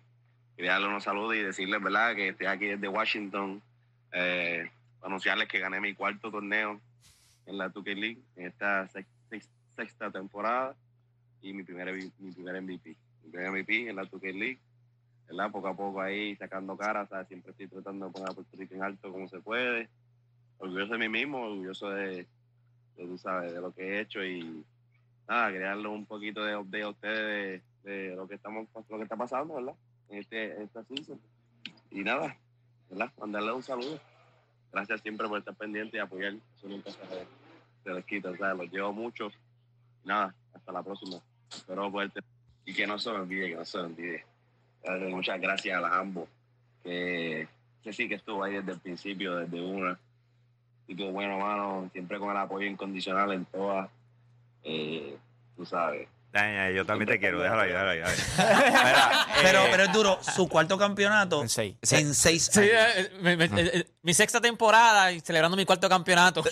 Quería 0.56 0.74
darle 0.74 0.88
unos 0.89 1.04
saludos 1.04 1.36
y 1.36 1.39
decirles, 1.39 1.81
¿verdad? 1.81 2.16
Que 2.16 2.30
estoy 2.30 2.45
aquí 2.48 2.68
desde 2.68 2.88
Washington, 2.88 3.62
eh, 4.12 4.69
anunciarles 5.01 5.48
que 5.48 5.60
gané 5.60 5.80
mi 5.80 5.95
cuarto 5.95 6.30
torneo 6.30 6.80
en 7.48 7.57
la 7.57 7.69
2K 7.69 7.95
League, 7.95 8.19
en 8.36 8.48
esta 8.48 8.88
sex- 8.89 9.07
sex- 9.31 9.50
sexta 9.75 10.12
temporada, 10.12 10.75
y 11.42 11.54
mi 11.54 11.63
primer, 11.63 11.92
mi 12.19 12.31
primer 12.31 12.62
MVP. 12.62 12.95
Mi 13.24 13.31
primer 13.31 13.50
MVP 13.51 13.89
en 13.89 13.95
la 13.95 14.04
2K 14.04 14.31
League. 14.33 14.60
¿Verdad? 15.31 15.51
Poco 15.51 15.68
a 15.69 15.75
poco 15.75 16.01
ahí 16.01 16.36
sacando 16.36 16.78
caras, 16.78 17.10
siempre 17.28 17.51
estoy 17.51 17.68
tratando 17.68 18.07
de 18.07 18.12
poner 18.12 18.30
a 18.30 18.33
Puerto 18.33 18.57
Rico 18.57 18.75
en 18.75 18.83
alto 18.83 19.12
como 19.12 19.28
se 19.28 19.39
puede. 19.39 19.89
Orgulloso 20.57 20.94
de 20.94 21.00
mí 21.00 21.10
mismo, 21.10 21.42
orgulloso 21.42 21.89
de, 21.89 22.28
de, 22.98 23.62
lo 23.62 23.74
que 23.74 23.81
he 23.81 24.01
hecho 24.01 24.24
y 24.24 24.63
nada, 25.28 25.51
quería 25.51 25.68
darle 25.68 25.88
un 25.88 26.06
poquito 26.06 26.44
de 26.44 26.56
update 26.56 26.83
a 26.83 26.89
ustedes 26.89 27.63
de, 27.83 28.16
lo 28.16 28.28
que 28.28 28.36
estamos 28.36 28.68
lo 28.89 28.98
que 28.98 29.04
está 29.04 29.16
pasando, 29.16 29.56
¿verdad? 29.56 29.74
En 30.10 30.19
este 30.19 30.54
en 30.56 30.62
esta 30.63 30.83
season. 30.83 31.19
Y 31.89 32.04
nada, 32.04 32.36
¿verdad? 32.89 33.12
Mandarle 33.18 33.54
un 33.54 33.63
saludo. 33.63 34.00
Gracias 34.72 35.01
siempre 35.01 35.28
por 35.28 35.39
estar 35.39 35.56
pendiente 35.56 35.98
y 35.98 36.00
apoyar. 36.00 36.33
Eso 36.57 36.68
nunca 36.68 36.92
se, 36.92 37.94
les 37.94 38.06
quita. 38.06 38.30
Los 38.30 38.72
llevo 38.72 38.94
mucho. 38.94 39.31
Nada, 40.04 40.36
hasta 40.54 40.72
la 40.72 40.83
próxima. 40.83 41.18
Espero 41.50 41.92
poderte 41.92 42.22
y 42.66 42.74
que 42.74 42.86
no 42.86 43.00
se 43.00 43.12
me 43.12 43.19
olvide, 43.19 43.50
que 43.50 43.56
no 43.56 43.66
se 43.66 43.78
olvide. 43.80 44.25
Muchas 45.10 45.39
gracias 45.39 45.78
a 45.78 45.81
las 45.81 45.92
ambos, 45.94 46.28
que, 46.83 47.48
que 47.83 47.94
sí 47.94 48.07
que 48.10 48.16
estuvo 48.16 48.44
ahí 48.44 48.54
desde 48.54 48.72
el 48.74 48.80
principio, 48.80 49.36
desde 49.36 49.62
una. 49.62 49.98
Y 50.88 50.95
que 50.95 51.10
bueno, 51.10 51.38
mano, 51.39 51.89
siempre 51.94 52.18
con 52.19 52.31
el 52.31 52.38
apoyo 52.38 52.66
incondicional 52.68 53.31
en 53.33 53.45
todas. 53.45 53.90
Eh, 54.64 55.16
tú 55.56 55.66
sabes. 55.66 56.07
yo 56.76 56.85
también 56.85 57.07
te 57.09 57.19
quiero, 57.19 57.40
déjalo 57.42 57.61
ahí, 57.61 57.69
déjalo 57.69 57.90
ahí. 57.92 58.00
déjalo 58.38 59.00
ahí. 59.00 59.18
Pero, 59.44 59.59
eh, 59.66 59.68
pero 59.71 59.83
es 59.83 59.94
duro, 59.94 60.19
su 60.21 60.47
cuarto 60.50 60.78
campeonato 60.78 61.42
En 61.42 61.50
seis. 61.50 61.76
en 61.92 62.14
seis 62.14 62.56
años. 62.57 62.69
eh, 62.71 63.11
eh, 63.23 63.26
eh, 63.40 63.50
eh, 63.73 63.88
mi 64.02 64.14
sexta 64.14 64.42
temporada 64.42 65.11
y 65.11 65.19
celebrando 65.21 65.56
mi 65.57 65.66
cuarto 65.66 65.88
campeonato. 65.88 66.44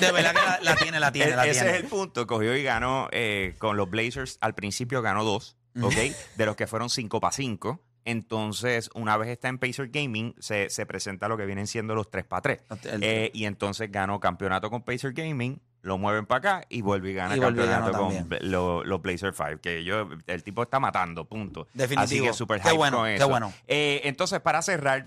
De 0.00 0.12
verdad 0.12 0.32
que 0.34 0.40
la, 0.40 0.58
la 0.62 0.76
tiene, 0.76 1.00
la 1.00 1.12
tiene, 1.12 1.36
la 1.36 1.46
E- 1.46 1.50
ese 1.50 1.60
tiene. 1.62 1.76
es 1.78 1.82
el 1.84 1.88
punto. 1.88 2.26
Cogió 2.26 2.56
y 2.56 2.62
ganó 2.62 3.08
eh, 3.12 3.54
con 3.58 3.76
los 3.76 3.88
Blazers. 3.90 4.38
Al 4.40 4.54
principio 4.54 5.02
ganó 5.02 5.24
dos, 5.24 5.56
¿ok? 5.86 5.94
de 6.36 6.46
los 6.46 6.56
que 6.56 6.66
fueron 6.66 6.90
cinco 6.90 7.20
para 7.20 7.32
cinco. 7.32 7.80
Entonces, 8.04 8.88
una 8.94 9.16
vez 9.18 9.28
está 9.28 9.48
en 9.48 9.58
Pacer 9.58 9.88
Gaming, 9.90 10.34
se, 10.38 10.70
se 10.70 10.86
presenta 10.86 11.28
lo 11.28 11.36
que 11.36 11.44
vienen 11.44 11.66
siendo 11.66 11.94
los 11.94 12.10
3 12.10 12.24
para 12.24 12.40
3. 12.40 12.62
El- 12.84 13.04
Eh, 13.04 13.30
y 13.34 13.44
entonces 13.44 13.92
ganó 13.92 14.18
campeonato 14.18 14.70
con 14.70 14.82
Pacer 14.82 15.12
Gaming, 15.12 15.60
lo 15.82 15.98
mueven 15.98 16.24
para 16.24 16.38
acá 16.58 16.66
y 16.70 16.80
vuelve 16.80 17.10
y 17.10 17.14
gana 17.14 17.36
Y 17.36 17.40
campeonato 17.40 17.92
con. 17.92 18.28
Bla- 18.28 18.38
lo- 18.40 18.82
los 18.82 19.02
Blazer 19.02 19.34
5. 19.34 19.60
Que 19.60 19.84
yo, 19.84 20.08
el 20.26 20.42
tipo 20.42 20.62
está 20.62 20.80
matando, 20.80 21.26
punto. 21.26 21.68
Definitivo. 21.74 22.30
Así 22.30 22.46
que 22.46 22.46
Qué 22.54 22.60
hype 22.70 22.76
bueno, 22.78 22.98
con 22.98 23.14
qué 23.14 23.24
bueno. 23.24 23.52
Eh, 23.66 24.00
entonces, 24.04 24.40
para 24.40 24.62
cerrar, 24.62 25.06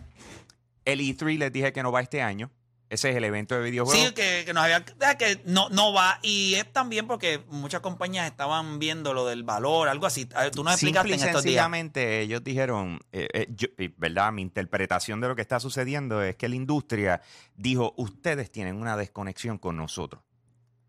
el 0.85 0.99
E3 1.01 1.37
les 1.39 1.51
dije 1.51 1.73
que 1.73 1.81
no 1.83 1.91
va 1.91 2.01
este 2.01 2.21
año. 2.21 2.51
Ese 2.91 3.09
es 3.09 3.15
el 3.15 3.23
evento 3.23 3.55
de 3.55 3.61
videojuegos. 3.61 4.05
Sí, 4.09 4.13
que, 4.13 4.43
que 4.45 4.53
nos 4.53 4.63
había 4.65 4.83
que 4.83 5.41
no, 5.45 5.69
no 5.69 5.93
va. 5.93 6.19
Y 6.21 6.55
es 6.55 6.71
también 6.73 7.07
porque 7.07 7.41
muchas 7.47 7.79
compañías 7.79 8.29
estaban 8.29 8.79
viendo 8.79 9.13
lo 9.13 9.25
del 9.25 9.43
valor, 9.43 9.87
algo 9.87 10.05
así. 10.05 10.25
Tú 10.51 10.61
nos 10.65 10.73
explicaste 10.73 11.07
Simple 11.07 11.09
y 11.09 11.13
en 11.13 11.19
estos 11.29 11.43
días. 11.43 11.53
sencillamente 11.53 12.19
ellos 12.19 12.43
dijeron, 12.43 12.99
eh, 13.13 13.29
eh, 13.33 13.47
yo- 13.55 13.69
¿verdad? 13.95 14.33
Mi 14.33 14.41
interpretación 14.41 15.21
de 15.21 15.29
lo 15.29 15.37
que 15.37 15.41
está 15.41 15.61
sucediendo 15.61 16.21
es 16.21 16.35
que 16.35 16.49
la 16.49 16.55
industria 16.55 17.21
dijo, 17.55 17.93
ustedes 17.95 18.51
tienen 18.51 18.75
una 18.75 18.97
desconexión 18.97 19.57
con 19.57 19.77
nosotros. 19.77 20.21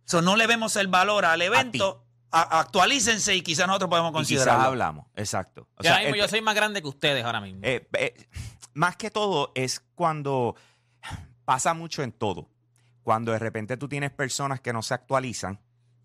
So, 0.04 0.20
no 0.22 0.34
le 0.34 0.48
vemos 0.48 0.74
el 0.74 0.88
valor 0.88 1.24
al 1.24 1.40
evento. 1.40 2.04
A- 2.32 2.58
actualícense 2.60 3.36
y 3.36 3.42
quizás 3.42 3.66
nosotros 3.68 3.90
podemos 3.90 4.08
Y 4.10 4.14
quizás 4.14 4.38
considerarlo. 4.46 4.64
hablamos, 4.64 5.06
exacto. 5.14 5.68
O 5.76 5.84
Y 5.84 5.86
ahora 5.86 5.98
sea, 5.98 5.98
mismo 6.00 6.14
el- 6.16 6.20
yo 6.22 6.28
soy 6.28 6.40
más 6.42 6.54
grande 6.56 6.82
que 6.82 6.88
ustedes 6.88 7.24
ahora 7.24 7.40
mismo. 7.40 7.60
eh, 7.62 7.86
eh, 7.92 8.26
más 8.74 8.96
que 8.96 9.10
todo 9.12 9.52
es 9.54 9.80
cuando 9.94 10.56
pasa 11.44 11.74
mucho 11.74 12.02
en 12.02 12.12
todo. 12.12 12.48
Cuando 13.02 13.32
de 13.32 13.38
repente 13.38 13.76
tú 13.76 13.88
tienes 13.88 14.10
personas 14.10 14.60
que 14.60 14.72
no 14.72 14.82
se 14.82 14.94
actualizan, 14.94 15.60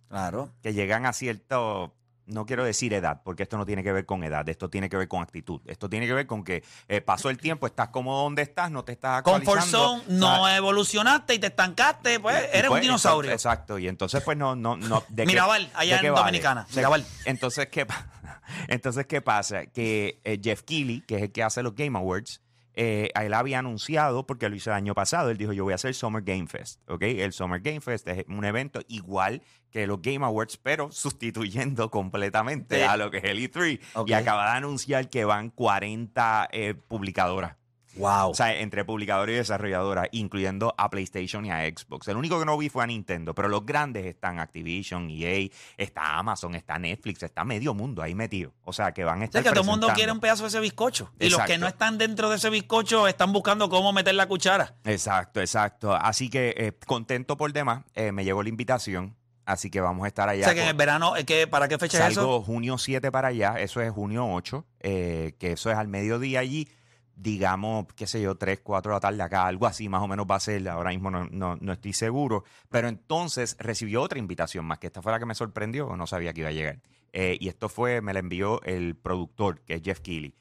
Claro. 0.10 0.51
que 0.62 0.74
llegan 0.74 1.06
a 1.06 1.13
cierto 1.13 1.94
no 2.27 2.46
quiero 2.46 2.63
decir 2.63 2.94
edad, 2.94 3.22
porque 3.24 3.44
esto 3.44 3.58
no 3.58 3.65
tiene 3.65 3.84
que 3.84 3.91
ver 3.91 4.06
con 4.06 4.24
edad, 4.24 4.48
esto 4.50 4.70
tiene 4.70 4.89
que 4.89 4.98
ver 4.98 5.08
con 5.08 5.24
actitud. 5.24 5.62
Esto 5.65 5.89
tiene 5.89 6.06
que 6.08 6.13
ver 6.13 6.27
con 6.27 6.44
que 6.44 6.63
eh, 6.89 7.01
pasó 7.01 7.29
el 7.29 7.38
tiempo, 7.38 7.65
estás 7.67 7.88
cómodo 7.89 8.24
donde 8.24 8.41
estás, 8.41 8.70
no 8.70 8.84
te 8.84 8.91
estás 8.91 9.20
actualizando. 9.20 10.00
zone, 10.00 10.03
no 10.10 10.27
¿sabes? 10.27 10.58
evolucionaste 10.58 11.34
y 11.36 11.39
te 11.39 11.48
estancaste, 11.48 12.20
pues 12.20 12.36
Y 12.36 12.58
eres 12.58 12.67
pues, 12.67 12.79
un 12.79 12.82
dinosaurio. 12.82 13.32
Exacto, 13.32 13.75
exacto. 13.75 13.79
y 13.79 13.88
entonces 13.88 14.22
pues 14.24 14.38
no, 14.38 14.56
no, 14.56 14.75
no. 14.75 15.03
¿de 15.08 15.25
Mirabal, 15.25 15.72
allá 15.74 16.01
de 16.01 16.08
en 16.08 16.13
vale? 16.13 16.25
Dominicana, 16.25 16.65
sea, 16.67 16.75
Mirabal. 16.82 17.06
Entonces, 17.25 17.67
¿qué, 17.67 17.88
entonces, 18.67 19.08
¿qué 19.08 19.22
pasa? 19.22 19.65
Que 19.67 20.20
eh, 20.24 20.39
Jeff 20.44 20.63
Keighley, 20.63 21.01
que 21.01 21.15
es 21.15 21.22
el 21.24 21.32
que 21.32 21.44
hace 21.44 21.63
los 21.63 21.75
Game 21.75 21.98
Awards, 21.98 22.41
eh, 22.79 23.10
él 23.19 23.34
había 23.34 23.60
anunciado, 23.60 24.25
porque 24.25 24.48
lo 24.48 24.55
hizo 24.55 24.69
el 24.69 24.75
año 24.75 24.93
pasado, 24.93 25.29
él 25.31 25.38
dijo, 25.38 25.51
yo 25.51 25.63
voy 25.63 25.74
a 25.74 25.75
hacer 25.75 25.93
Summer 25.96 26.22
Game 26.24 26.48
Fest, 26.48 26.79
¿ok? 26.88 27.01
El 27.01 27.34
Summer 27.34 27.60
Game 27.60 27.81
Fest 27.81 28.07
es 28.07 28.24
un 28.29 28.46
evento 28.46 28.79
igual 28.88 29.41
que 29.72 29.86
los 29.88 30.01
Game 30.01 30.24
Awards, 30.25 30.57
pero 30.57 30.89
sustituyendo 30.91 31.91
completamente 31.91 32.77
Sí. 32.77 32.81
a 32.84 32.96
lo 32.96 33.12
que 33.12 33.17
es 33.17 33.24
el 33.25 33.39
E3. 33.39 33.79
Ok. 33.96 34.10
Y 34.10 34.13
acaba 34.13 34.51
de 34.51 34.57
anunciar 34.57 35.10
que 35.10 35.25
van 35.25 35.50
40 35.50 36.48
eh, 36.51 36.75
publicadoras. 36.88 37.56
Wow. 37.98 38.30
O 38.32 38.34
sea, 38.34 38.56
entre 38.60 38.86
publicadores 38.86 39.34
y 39.34 39.38
desarrolladoras, 39.38 40.08
incluyendo 40.12 40.74
a 40.77 40.89
PlayStation 40.89 41.46
y 41.46 41.51
a 41.51 41.66
Xbox. 41.66 42.08
El 42.08 42.18
único 42.18 42.39
que 42.39 42.46
no 42.46 42.58
vi 42.58 42.70
fue 42.70 42.84
a 42.84 42.88
Nintendo, 42.88 43.34
pero 43.36 43.48
los 43.50 43.66
grandes 43.66 44.06
están 44.06 44.39
Activision, 44.39 45.10
EA, 45.10 45.50
está 45.77 46.18
Amazon, 46.18 46.56
está 46.56 46.77
Netflix, 46.80 47.24
está 47.24 47.44
medio 47.44 47.74
mundo 47.74 48.01
ahí 48.01 48.16
metido. 48.16 48.54
O 48.63 48.74
sea, 48.74 48.92
que 48.94 49.04
van 49.04 49.20
a 49.20 49.22
O 49.22 49.25
estar 49.25 49.44
sea, 49.44 49.51
que 49.51 49.56
todo 49.56 49.63
el 49.66 49.70
mundo 49.72 49.88
quiere 49.96 50.12
un 50.12 50.20
pedazo 50.20 50.44
de 50.44 50.50
ese 50.50 50.60
bizcocho. 50.60 51.12
Y 51.20 51.30
los 51.30 51.42
que 51.42 51.58
no 51.58 51.68
están 51.68 51.98
dentro 51.98 52.30
de 52.30 52.38
ese 52.38 52.50
bizcocho 52.50 53.08
están 53.08 53.34
buscando 53.34 53.70
cómo 53.70 53.94
meter 53.94 54.16
la 54.16 54.27
cuchara. 54.27 54.75
Exacto, 54.84 55.39
exacto. 55.42 55.94
Así 55.94 56.30
que 56.30 56.54
eh, 56.58 56.74
contento 56.86 57.38
por 57.38 57.51
demás, 57.54 57.84
eh, 57.96 58.12
me 58.12 58.24
llegó 58.24 58.44
la 58.44 58.50
invitación, 58.50 59.16
así 59.46 59.70
que 59.70 59.82
vamos 59.82 60.06
a 60.06 60.08
estar 60.08 60.27
allá. 60.30 60.42
o 60.42 60.46
sea, 60.46 60.54
que 60.54 60.62
en 60.63 60.68
el 60.68 60.74
verano, 60.75 61.16
¿eh, 61.16 61.25
¿qué- 61.25 61.48
¿para 61.48 61.68
qué 61.68 61.77
fecha 61.77 62.00
es 62.06 62.12
eso? 62.12 62.22
Salgo 62.22 62.42
junio 62.42 62.77
7 62.77 63.12
para 63.12 63.30
allá, 63.30 63.56
eso 63.60 63.82
es 63.82 63.92
junio 63.92 64.27
8, 64.32 64.66
eh, 64.82 65.36
que 65.39 65.54
eso 65.54 65.72
es 65.72 65.77
al 65.77 65.88
mediodía 65.88 66.39
allí, 66.42 66.68
digamos, 67.17 67.88
qué 67.95 68.05
sé 68.07 68.21
yo, 68.21 68.36
3, 68.36 68.59
4 68.63 68.91
de 68.91 68.95
la 68.95 69.00
tarde 69.00 69.24
acá, 69.24 69.47
algo 69.47 69.65
así 69.65 69.89
más 69.89 70.01
o 70.03 70.07
menos 70.07 70.27
va 70.29 70.36
a 70.36 70.39
ser, 70.39 70.67
ahora 70.69 70.91
mismo 70.91 71.09
no, 71.09 71.25
no- 71.31 71.57
no 71.59 71.74
estoy 71.74 71.93
seguro, 71.93 72.43
pero 72.69 72.88
entonces 72.88 73.55
recibió 73.59 74.01
otra 74.03 74.19
invitación 74.19 74.65
más, 74.65 74.77
que 74.79 74.88
esta 74.88 75.01
fue 75.01 75.12
la 75.12 75.19
que 75.19 75.25
me 75.25 75.36
sorprendió, 75.36 75.95
no 75.97 76.05
sabía 76.07 76.31
que 76.33 76.41
iba 76.41 76.50
a 76.50 76.53
llegar. 76.53 76.79
Eh, 77.13 77.38
y 77.39 77.47
esto 77.47 77.69
fue, 77.69 78.01
me 78.01 78.13
la 78.13 78.19
envió 78.19 78.62
el 78.63 78.95
productor, 78.95 79.62
que 79.62 79.75
es 79.75 79.81
Jeff 79.83 80.00
Keighley, 80.01 80.36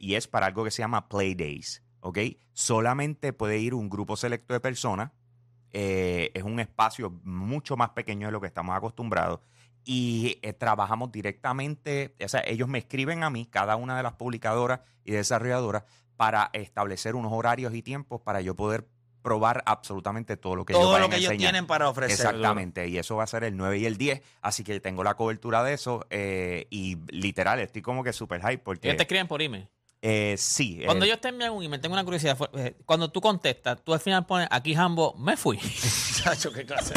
y 0.00 0.14
es 0.14 0.26
para 0.26 0.46
algo 0.46 0.64
que 0.64 0.70
se 0.72 0.82
llama 0.82 1.08
Play 1.08 1.34
Days, 1.34 1.82
¿ok? 2.00 2.18
Solamente 2.52 3.32
puede 3.32 3.58
ir 3.58 3.74
un 3.74 3.88
grupo 3.88 4.16
selecto 4.16 4.52
de 4.52 4.60
personas, 4.60 5.12
eh, 5.72 6.30
es 6.34 6.42
un 6.42 6.60
espacio 6.60 7.20
mucho 7.24 7.76
más 7.76 7.90
pequeño 7.90 8.28
de 8.28 8.32
lo 8.32 8.40
que 8.40 8.46
estamos 8.46 8.76
acostumbrados 8.76 9.40
y 9.84 10.38
eh, 10.42 10.52
trabajamos 10.52 11.12
directamente, 11.12 12.14
o 12.24 12.28
sea, 12.28 12.42
ellos 12.46 12.68
me 12.68 12.78
escriben 12.78 13.22
a 13.22 13.30
mí, 13.30 13.46
cada 13.46 13.76
una 13.76 13.96
de 13.96 14.02
las 14.02 14.14
publicadoras 14.14 14.80
y 15.04 15.12
desarrolladoras, 15.12 15.84
para 16.16 16.50
establecer 16.52 17.16
unos 17.16 17.32
horarios 17.32 17.74
y 17.74 17.82
tiempos 17.82 18.20
para 18.20 18.40
yo 18.40 18.54
poder 18.54 18.86
probar 19.20 19.62
absolutamente 19.66 20.36
todo 20.36 20.54
lo 20.54 20.64
que 20.64 20.74
ellos 20.74 20.82
Todo 20.82 20.92
vayan 20.92 21.02
lo 21.02 21.10
que 21.10 21.16
ellos 21.16 21.36
tienen 21.36 21.66
para 21.66 21.88
ofrecer. 21.88 22.26
Exactamente, 22.26 22.88
y 22.88 22.98
eso 22.98 23.16
va 23.16 23.24
a 23.24 23.26
ser 23.26 23.42
el 23.44 23.56
9 23.56 23.78
y 23.78 23.86
el 23.86 23.96
10, 23.96 24.20
así 24.42 24.64
que 24.64 24.78
tengo 24.80 25.02
la 25.02 25.14
cobertura 25.14 25.64
de 25.64 25.72
eso 25.74 26.06
eh, 26.10 26.66
y 26.70 26.98
literal, 27.08 27.58
estoy 27.60 27.80
como 27.82 28.04
que 28.04 28.12
super 28.12 28.40
hype 28.42 28.58
porque... 28.58 28.88
Ellos 28.88 28.98
te 28.98 29.04
escriben 29.04 29.26
por 29.26 29.40
email. 29.40 29.66
eh, 30.02 30.34
sí. 30.38 30.80
eh, 30.82 30.84
Cuando 30.86 31.06
ellos 31.06 31.20
te 31.20 31.28
envían 31.28 31.52
un 31.52 31.62
email, 31.62 31.80
tengo 31.80 31.94
una 31.94 32.04
curiosidad. 32.04 32.38
eh, 32.54 32.76
Cuando 32.84 33.10
tú 33.10 33.20
contestas, 33.22 33.82
tú 33.82 33.94
al 33.94 34.00
final 34.00 34.26
pones 34.26 34.46
aquí 34.50 34.74
Jambo, 34.74 35.14
me 35.18 35.36
fui. 35.38 35.58
Chacho, 36.22 36.52
qué 36.52 36.66
clase. 36.66 36.92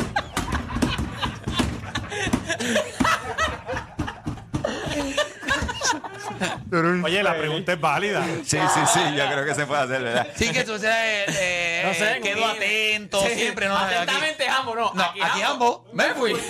Oye, 7.04 7.24
la 7.24 7.38
pregunta 7.38 7.74
es 7.74 7.80
válida. 7.82 8.24
Sí, 8.44 8.58
sí, 8.58 8.80
sí, 8.94 9.00
yo 9.16 9.26
creo 9.32 9.46
que 9.46 9.56
se 9.56 9.66
puede 9.66 9.82
hacer, 9.84 10.02
¿verdad? 10.04 10.28
Sí, 10.36 10.52
que 10.52 10.64
tú 10.64 10.78
seas, 10.78 10.96
eh, 10.98 11.26
eh, 11.40 11.84
No 11.86 11.94
sé, 11.94 12.20
quedo 12.22 12.44
un- 12.44 12.52
atento 12.52 13.22
Sí, 13.22 13.36
siempre. 13.36 13.68
No, 13.68 13.78
Atentamente, 13.78 14.46
Jambo, 14.50 14.76
no. 14.76 14.92
No, 14.94 15.04
aquí, 15.04 15.42
ambos 15.42 15.82
me 15.94 16.14
fui. 16.14 16.36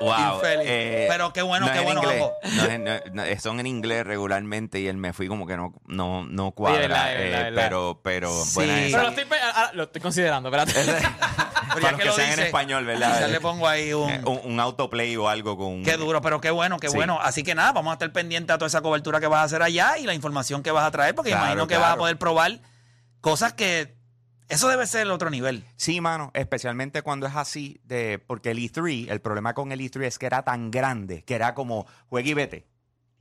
Wow. 0.00 0.36
Infeliz. 0.36 0.64
eh, 0.68 1.06
Pero 1.10 1.32
qué 1.32 1.42
bueno, 1.42 1.66
no 1.66 1.72
qué 1.72 1.78
es 1.78 1.84
en 1.84 1.92
bueno, 1.92 2.02
inglés. 2.04 2.20
Jambo. 2.20 2.62
No 2.78 2.92
es- 2.92 3.04
no- 3.14 3.24
no, 3.24 3.40
son 3.40 3.58
en 3.58 3.66
inglés 3.66 4.06
regularmente 4.06 4.78
y 4.78 4.86
él 4.86 4.96
me 4.96 5.12
fui 5.12 5.26
como 5.26 5.44
que 5.44 5.56
no, 5.56 5.74
no, 5.86 6.24
no 6.24 6.52
cuadra. 6.52 6.78
verdad, 6.82 7.12
eh, 7.14 7.30
verdad. 7.30 7.62
pero, 7.64 8.00
pero, 8.04 8.30
Sí. 8.44 8.50
buena 8.54 8.80
esa. 8.82 8.96
Pero 8.98 9.02
lo 9.02 9.08
estoy, 9.08 9.24
pe- 9.24 9.36
ah, 9.42 9.70
lo 9.74 9.82
estoy 9.84 10.00
considerando, 10.00 10.50
espérate. 10.54 10.72
Pero 11.80 11.92
Para 11.92 11.98
ya 11.98 12.04
los 12.06 12.16
que 12.16 12.22
sean 12.22 12.38
en 12.38 12.44
español, 12.46 12.84
¿verdad? 12.84 13.20
Ya 13.20 13.28
le 13.28 13.40
pongo 13.40 13.66
ahí 13.68 13.92
un... 13.92 14.10
Eh, 14.10 14.20
un, 14.24 14.40
un 14.44 14.60
autoplay 14.60 15.16
o 15.16 15.28
algo 15.28 15.56
con. 15.56 15.82
Qué 15.82 15.96
duro, 15.96 16.20
pero 16.20 16.40
qué 16.40 16.50
bueno, 16.50 16.78
qué 16.78 16.88
Sí. 16.88 16.96
bueno. 16.96 17.18
Así 17.20 17.42
que 17.42 17.54
nada, 17.54 17.72
vamos 17.72 17.90
a 17.90 17.94
estar 17.94 18.12
pendientes 18.12 18.54
a 18.54 18.58
toda 18.58 18.66
esa 18.68 18.80
cobertura 18.80 19.20
que 19.20 19.26
vas 19.26 19.40
a 19.40 19.44
hacer 19.44 19.62
allá 19.62 19.98
y 19.98 20.04
la 20.04 20.14
información 20.14 20.62
que 20.62 20.70
vas 20.70 20.84
a 20.86 20.90
traer, 20.90 21.14
porque 21.14 21.30
Claro, 21.30 21.44
imagino 21.44 21.66
que 21.66 21.76
vas 21.76 21.92
a 21.92 21.96
poder 21.96 22.18
probar 22.18 22.60
cosas 23.20 23.52
que. 23.52 23.96
Eso 24.48 24.68
debe 24.68 24.86
ser 24.86 25.02
el 25.02 25.10
otro 25.10 25.28
nivel. 25.28 25.66
Sí, 25.76 26.00
mano, 26.00 26.30
especialmente 26.32 27.02
cuando 27.02 27.26
es 27.26 27.36
así, 27.36 27.80
de 27.84 28.18
porque 28.18 28.50
el 28.52 28.58
E3, 28.58 29.10
el 29.10 29.20
problema 29.20 29.52
con 29.52 29.72
el 29.72 29.80
E3 29.80 30.04
es 30.04 30.18
que 30.18 30.24
era 30.24 30.42
tan 30.42 30.70
grande, 30.70 31.22
que 31.24 31.34
era 31.34 31.54
como 31.54 31.86
juega 32.08 32.28
y 32.30 32.34
vete. 32.34 32.66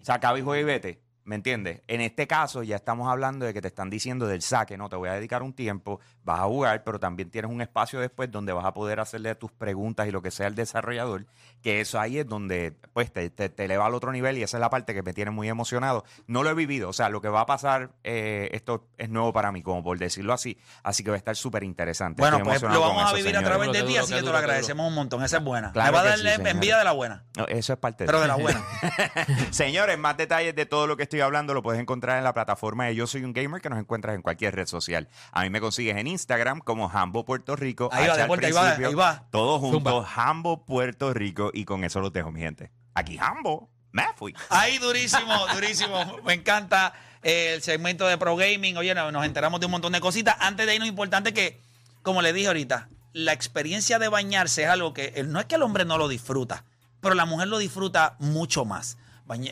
Se 0.02 0.14
acaba 0.14 0.40
y 0.40 0.42
juega 0.42 0.62
y 0.62 0.64
vete. 0.64 1.02
¿Me 1.28 1.36
entiendes? 1.36 1.82
En 1.88 2.00
este 2.00 2.26
caso 2.26 2.64
ya 2.64 2.78
estamos 2.78 3.10
hablando 3.10 3.46
de 3.46 3.54
que 3.54 3.62
te 3.62 3.68
están 3.68 3.90
diciendo 3.90 4.28
del 4.28 4.42
saque, 4.42 4.78
no, 4.78 4.88
te 4.88 4.96
voy 4.96 5.10
a 5.10 5.14
dedicar 5.16 5.44
un 5.44 5.52
tiempo, 5.52 6.00
vas 6.24 6.40
a 6.40 6.44
jugar, 6.44 6.86
pero 6.86 7.02
también 7.02 7.30
tienes 7.30 7.52
un 7.52 7.60
espacio 7.60 8.00
después 8.00 8.32
donde 8.32 8.54
vas 8.54 8.64
a 8.64 8.74
poder 8.74 9.02
hacerle 9.02 9.36
tus 9.36 9.52
preguntas 9.52 10.08
y 10.08 10.12
lo 10.12 10.22
que 10.22 10.32
sea 10.32 10.48
al 10.48 10.56
desarrollador, 10.56 11.26
que 11.62 11.82
eso 11.82 12.00
ahí 12.00 12.18
es 12.20 12.26
donde 12.26 12.74
pues 12.94 13.12
te, 13.12 13.30
te, 13.30 13.50
te 13.50 13.66
eleva 13.66 13.88
al 13.88 13.94
otro 13.94 14.14
nivel 14.14 14.38
y 14.38 14.44
esa 14.44 14.56
es 14.56 14.62
la 14.62 14.70
parte 14.70 14.94
que 14.94 15.04
me 15.04 15.12
tiene 15.12 15.32
muy 15.32 15.50
emocionado. 15.50 16.06
No 16.28 16.44
lo 16.44 16.50
he 16.50 16.54
vivido, 16.54 16.88
o 16.88 16.94
sea, 16.94 17.10
lo 17.10 17.20
que 17.20 17.28
va 17.28 17.42
a 17.42 17.46
pasar, 17.46 17.92
eh, 18.06 18.48
esto 18.54 18.88
es 18.98 19.10
nuevo 19.10 19.34
para 19.34 19.52
mí, 19.52 19.62
como 19.62 19.84
por 19.84 20.00
decirlo 20.00 20.32
así, 20.32 20.58
así 20.82 21.04
que 21.04 21.10
va 21.10 21.18
a 21.18 21.20
estar 21.20 21.36
súper 21.36 21.66
interesante. 21.66 22.22
Bueno, 22.22 22.38
Estoy 22.38 22.52
pues 22.52 22.74
lo 22.74 22.80
vamos 22.80 23.04
a 23.04 23.08
eso, 23.08 23.16
vivir 23.18 23.36
a 23.36 23.44
través 23.44 23.74
de 23.74 23.84
ti, 23.84 23.98
así 23.98 24.14
que 24.14 24.22
te 24.22 24.32
lo 24.32 24.38
agradecemos 24.38 24.88
un 24.88 24.96
montón. 24.96 25.22
Esa 25.26 25.40
es 25.40 25.44
buena. 25.44 25.74
Claro 25.74 25.92
Me 25.92 25.98
va 25.98 26.04
a 26.04 26.10
darle 26.10 26.36
sí, 26.38 26.42
envidia 26.46 26.78
de 26.78 26.86
la 26.86 26.94
buena. 26.94 27.26
No, 27.36 27.46
eso 27.48 27.74
es 27.74 27.80
parte 27.80 28.06
Pero 28.06 28.20
de 28.20 28.22
de 28.22 28.28
la 28.30 28.36
buena. 28.42 28.64
Señores, 29.52 30.00
más 30.00 30.16
detalles 30.16 30.56
de 30.56 30.66
todo 30.66 30.88
lo 30.88 30.96
que 30.96 31.04
estoy 31.04 31.17
hablando 31.22 31.54
lo 31.54 31.62
puedes 31.64 31.82
encontrar 31.82 32.18
en 32.18 32.24
la 32.24 32.34
plataforma 32.34 32.86
de 32.86 32.96
Yo 32.96 33.08
Soy 33.08 33.24
un 33.24 33.34
Gamer 33.34 33.62
que 33.62 33.70
nos 33.70 33.80
encuentras 33.80 34.16
en 34.16 34.22
cualquier 34.22 34.56
red 34.56 34.68
social. 34.68 35.08
A 35.32 35.44
mí 35.44 35.50
me 35.50 35.60
consigues 35.62 35.96
en 35.98 36.08
Instagram 36.08 36.60
como 36.60 36.90
Hambo 36.90 37.26
Puerto 37.26 37.56
Rico. 37.56 37.90
Ahí 37.92 38.08
va, 38.08 38.14
H 38.14 38.16
de 38.18 38.22
al 38.24 38.28
vuelta, 38.28 38.48
ahí 38.48 38.54
va, 38.54 38.72
ahí 38.72 38.94
va. 38.94 39.24
Todo 39.32 39.60
junto, 39.60 40.06
Hambo 40.16 40.66
Puerto 40.66 41.14
Rico 41.14 41.52
y 41.54 41.66
con 41.66 41.84
eso 41.84 42.00
lo 42.00 42.10
dejo, 42.10 42.32
mi 42.32 42.40
gente. 42.42 42.72
Aquí 42.94 43.18
Hambo, 43.20 43.70
me 43.92 44.04
fui. 44.16 44.34
Ahí 44.50 44.78
durísimo, 44.78 45.48
durísimo. 45.54 46.18
Me 46.26 46.34
encanta 46.34 46.94
eh, 47.24 47.54
el 47.56 47.62
segmento 47.62 48.08
de 48.08 48.18
Pro 48.18 48.36
Gaming. 48.36 48.78
Oye, 48.78 48.94
no- 48.96 49.12
nos 49.12 49.26
enteramos 49.26 49.60
de 49.60 49.66
un 49.66 49.72
montón 49.72 49.94
de 49.94 50.00
cositas. 50.02 50.36
Antes 50.40 50.66
de 50.66 50.74
irnos, 50.76 50.88
importante 50.90 51.34
que, 51.34 51.60
como 52.02 52.22
le 52.22 52.34
dije 52.34 52.48
ahorita, 52.48 52.90
la 53.14 53.34
experiencia 53.34 53.98
de 54.00 54.08
bañarse 54.10 54.64
es 54.64 54.70
algo 54.70 54.94
que 54.94 55.14
el- 55.16 55.32
no 55.32 55.40
es 55.40 55.46
que 55.46 55.56
el 55.56 55.64
hombre 55.64 55.86
no 55.86 55.98
lo 55.98 56.08
disfruta, 56.08 56.66
pero 57.02 57.16
la 57.16 57.26
mujer 57.26 57.48
lo 57.48 57.58
disfruta 57.58 58.16
mucho 58.20 58.66
más. 58.66 58.98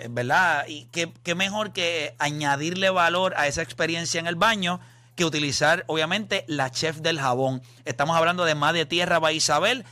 ¿Verdad? 0.10 0.66
Y 0.68 0.86
qué, 0.86 1.12
qué 1.24 1.36
mejor 1.36 1.74
que 1.74 2.16
añadirle 2.18 2.90
valor 2.90 3.34
a 3.38 3.48
esa 3.48 3.62
experiencia 3.62 4.20
en 4.20 4.28
el 4.28 4.36
baño 4.36 4.80
que 5.16 5.26
utilizar, 5.26 5.84
obviamente, 5.88 6.46
la 6.48 6.72
chef 6.72 6.98
del 6.98 7.20
jabón. 7.20 7.62
Estamos 7.86 8.16
hablando 8.18 8.46
de 8.46 8.56
Madre 8.56 8.86
Tierra 8.86 9.20
by 9.20 9.36
Isabel. 9.36 9.86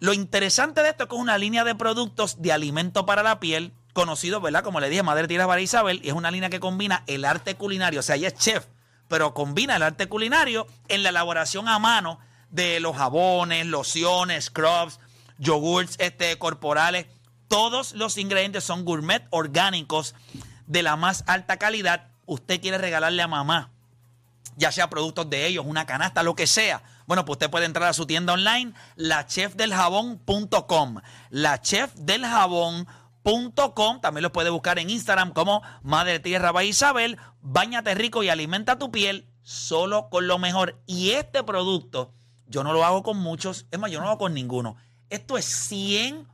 Lo 0.00 0.12
interesante 0.12 0.82
de 0.82 0.90
esto 0.90 1.04
es 1.04 1.10
que 1.10 1.16
es 1.16 1.20
una 1.20 1.38
línea 1.38 1.64
de 1.64 1.74
productos 1.74 2.40
de 2.40 2.52
alimento 2.52 3.04
para 3.04 3.22
la 3.22 3.40
piel, 3.40 3.72
conocido, 3.92 4.40
¿verdad? 4.40 4.62
Como 4.62 4.80
le 4.80 4.88
dije, 4.88 5.02
Madre 5.02 5.28
Tierra 5.28 5.46
para 5.46 5.60
Isabel, 5.60 6.00
y 6.04 6.08
es 6.08 6.14
una 6.14 6.30
línea 6.30 6.50
que 6.50 6.60
combina 6.60 7.02
el 7.06 7.24
arte 7.24 7.56
culinario, 7.56 8.00
o 8.00 8.02
sea, 8.02 8.16
ella 8.16 8.28
es 8.28 8.34
chef, 8.34 8.66
pero 9.08 9.34
combina 9.34 9.76
el 9.76 9.82
arte 9.82 10.06
culinario 10.06 10.66
en 10.88 11.02
la 11.02 11.08
elaboración 11.08 11.68
a 11.68 11.78
mano 11.78 12.20
de 12.50 12.80
los 12.80 12.96
jabones, 12.96 13.66
lociones, 13.66 14.46
scrubs, 14.46 15.00
yogurts 15.38 15.96
este, 15.98 16.38
corporales. 16.38 17.06
Todos 17.48 17.94
los 17.94 18.18
ingredientes 18.18 18.64
son 18.64 18.84
gourmet 18.84 19.26
orgánicos 19.30 20.14
de 20.66 20.82
la 20.82 20.96
más 20.96 21.24
alta 21.26 21.56
calidad. 21.56 22.08
Usted 22.26 22.60
quiere 22.60 22.78
regalarle 22.78 23.22
a 23.22 23.28
mamá 23.28 23.70
ya 24.58 24.70
sea 24.72 24.90
productos 24.90 25.30
de 25.30 25.46
ellos, 25.46 25.64
una 25.66 25.86
canasta, 25.86 26.22
lo 26.22 26.34
que 26.34 26.46
sea. 26.46 26.82
Bueno, 27.06 27.24
pues 27.24 27.36
usted 27.36 27.48
puede 27.48 27.64
entrar 27.64 27.88
a 27.88 27.94
su 27.94 28.04
tienda 28.06 28.34
online, 28.34 28.74
lachefdeljabón.com. 28.96 30.96
Lachefdeljabón.com. 31.30 34.00
También 34.00 34.22
lo 34.22 34.32
puede 34.32 34.50
buscar 34.50 34.80
en 34.80 34.90
Instagram 34.90 35.32
como 35.32 35.62
Madre 35.82 36.18
Tierra 36.18 36.50
by 36.52 36.68
Isabel. 36.68 37.16
Báñate 37.40 37.94
rico 37.94 38.24
y 38.24 38.28
alimenta 38.28 38.78
tu 38.78 38.90
piel 38.90 39.26
solo 39.42 40.10
con 40.10 40.26
lo 40.26 40.38
mejor. 40.38 40.82
Y 40.86 41.12
este 41.12 41.42
producto, 41.44 42.12
yo 42.48 42.64
no 42.64 42.72
lo 42.72 42.84
hago 42.84 43.04
con 43.04 43.16
muchos, 43.16 43.66
es 43.70 43.78
más, 43.78 43.92
yo 43.92 44.00
no 44.00 44.06
lo 44.06 44.10
hago 44.10 44.18
con 44.18 44.34
ninguno. 44.34 44.76
Esto 45.08 45.38
es 45.38 45.72
100% 45.72 46.26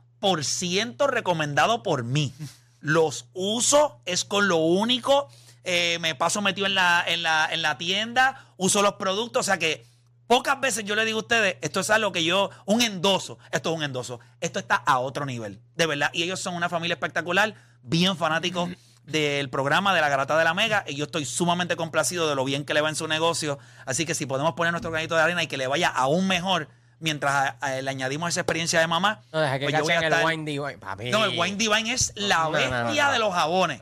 recomendado 1.07 1.83
por 1.83 2.03
mí. 2.03 2.33
Los 2.81 3.25
uso, 3.33 3.99
es 4.05 4.25
con 4.25 4.47
lo 4.47 4.57
único. 4.57 5.29
eh, 5.63 5.97
me 5.99 6.13
paso 6.15 6.41
metido 6.41 6.67
en 6.67 6.75
la, 6.75 7.03
en, 7.07 7.23
la, 7.23 7.47
en 7.51 7.61
la 7.61 7.77
tienda, 7.77 8.45
uso 8.57 8.81
los 8.81 8.93
productos, 8.93 9.41
o 9.41 9.43
sea 9.43 9.57
que 9.57 9.85
Pocas 10.27 10.59
veces 10.59 10.83
yo 10.85 10.95
le 10.95 11.05
digo 11.05 11.19
a 11.19 11.21
ustedes, 11.21 11.57
esto 11.61 11.81
es 11.81 11.89
algo 11.91 12.11
que 12.11 12.23
yo, 12.23 12.49
un 12.65 12.81
endoso, 12.81 13.37
esto 13.51 13.69
es 13.69 13.77
un 13.77 13.83
endoso, 13.83 14.19
esto 14.41 14.57
está 14.57 14.75
a 14.75 14.97
otro 14.97 15.23
nivel, 15.23 15.59
de 15.75 15.85
verdad. 15.85 16.09
Y 16.13 16.23
ellos 16.23 16.39
son 16.39 16.55
una 16.55 16.67
familia 16.67 16.95
espectacular, 16.95 17.53
bien 17.83 18.17
fanáticos 18.17 18.71
del 19.03 19.51
programa 19.51 19.93
de 19.93 20.01
la 20.01 20.09
Garata 20.09 20.35
de 20.35 20.43
la 20.43 20.55
Mega, 20.55 20.83
y 20.87 20.95
yo 20.95 21.05
estoy 21.05 21.25
sumamente 21.25 21.75
complacido 21.75 22.27
de 22.27 22.33
lo 22.33 22.43
bien 22.43 22.65
que 22.65 22.73
le 22.73 22.81
va 22.81 22.89
en 22.89 22.95
su 22.95 23.07
negocio. 23.07 23.59
Así 23.85 24.07
que 24.07 24.15
si 24.15 24.25
podemos 24.25 24.53
poner 24.55 24.73
nuestro 24.73 24.89
granito 24.89 25.15
de 25.15 25.21
arena 25.21 25.43
y 25.43 25.47
que 25.47 25.57
le 25.57 25.67
vaya 25.67 25.89
aún 25.89 26.25
mejor 26.25 26.69
mientras 26.99 27.33
a- 27.33 27.57
a- 27.61 27.81
le 27.81 27.89
añadimos 27.89 28.29
esa 28.29 28.41
experiencia 28.41 28.79
de 28.79 28.87
mamá. 28.87 29.21
No, 29.31 29.39
deja 29.41 29.59
que 29.59 29.65
pues 29.65 29.75
yo 29.77 29.83
voy 29.83 29.91
a 29.93 29.95
cachen 29.95 30.07
el 30.07 30.13
estar- 30.19 30.25
wine 30.25 30.45
divine. 30.51 30.77
Papi. 30.77 31.09
no, 31.11 31.25
el 31.25 31.37
Wine 31.39 31.55
Divine 31.57 31.91
es 31.93 32.13
la 32.15 32.37
No, 32.37 32.43
no, 32.43 32.49
no, 32.51 32.83
bestia 32.85 33.05
no. 33.07 33.11
de 33.13 33.19
los 33.19 33.33
jabones. 33.33 33.79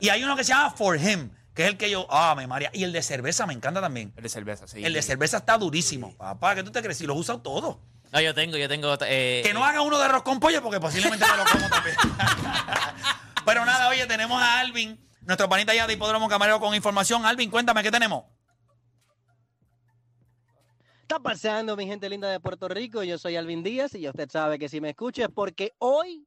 Y 0.00 0.08
hay 0.08 0.22
uno 0.24 0.36
que 0.36 0.44
se 0.44 0.52
llama 0.52 0.70
For 0.70 0.96
Him, 1.00 1.30
que 1.54 1.62
es 1.64 1.68
el 1.70 1.76
que 1.76 1.90
yo. 1.90 2.06
Ah, 2.10 2.34
me 2.36 2.46
María. 2.46 2.70
Y 2.72 2.84
el 2.84 2.92
de 2.92 3.02
cerveza 3.02 3.46
me 3.46 3.52
encanta 3.54 3.80
también. 3.80 4.12
El 4.16 4.22
de 4.22 4.28
cerveza, 4.28 4.66
sí. 4.68 4.84
El 4.84 4.92
de 4.92 5.02
cerveza 5.02 5.38
está 5.38 5.56
durísimo. 5.58 6.14
Papá, 6.16 6.54
¿qué 6.54 6.62
tú 6.62 6.70
te 6.70 6.82
crees? 6.82 6.98
Si 6.98 7.06
los 7.06 7.16
usado 7.16 7.40
todos. 7.40 7.76
No, 8.12 8.20
yo 8.20 8.34
tengo, 8.34 8.56
yo 8.56 8.68
tengo. 8.68 8.96
eh, 9.02 9.40
Que 9.44 9.54
no 9.54 9.64
haga 9.64 9.82
uno 9.82 9.96
de 9.98 10.04
arroz 10.04 10.22
con 10.24 10.40
pollo 10.40 10.60
porque 10.62 10.80
posiblemente 10.80 11.24
me 11.30 11.36
lo 11.36 11.44
como 11.44 11.68
también. 11.68 11.96
Pero 13.46 13.64
nada, 13.64 13.88
oye, 13.88 14.06
tenemos 14.06 14.40
a 14.42 14.60
Alvin, 14.60 14.98
nuestro 15.22 15.48
panita 15.48 15.74
ya 15.74 15.86
de 15.86 15.94
Hipódromo 15.94 16.28
Camarero 16.28 16.60
con 16.60 16.74
información. 16.74 17.24
Alvin, 17.24 17.50
cuéntame, 17.50 17.82
¿qué 17.82 17.90
tenemos? 17.90 18.24
Está 21.10 21.20
paseando 21.20 21.76
mi 21.76 21.86
gente 21.86 22.08
linda 22.08 22.30
de 22.30 22.38
Puerto 22.38 22.68
Rico. 22.68 23.02
Yo 23.02 23.18
soy 23.18 23.34
Alvin 23.34 23.64
Díaz 23.64 23.96
y 23.96 24.08
usted 24.08 24.30
sabe 24.30 24.60
que 24.60 24.68
si 24.68 24.80
me 24.80 24.90
escucha 24.90 25.24
es 25.24 25.28
porque 25.28 25.72
hoy 25.78 26.18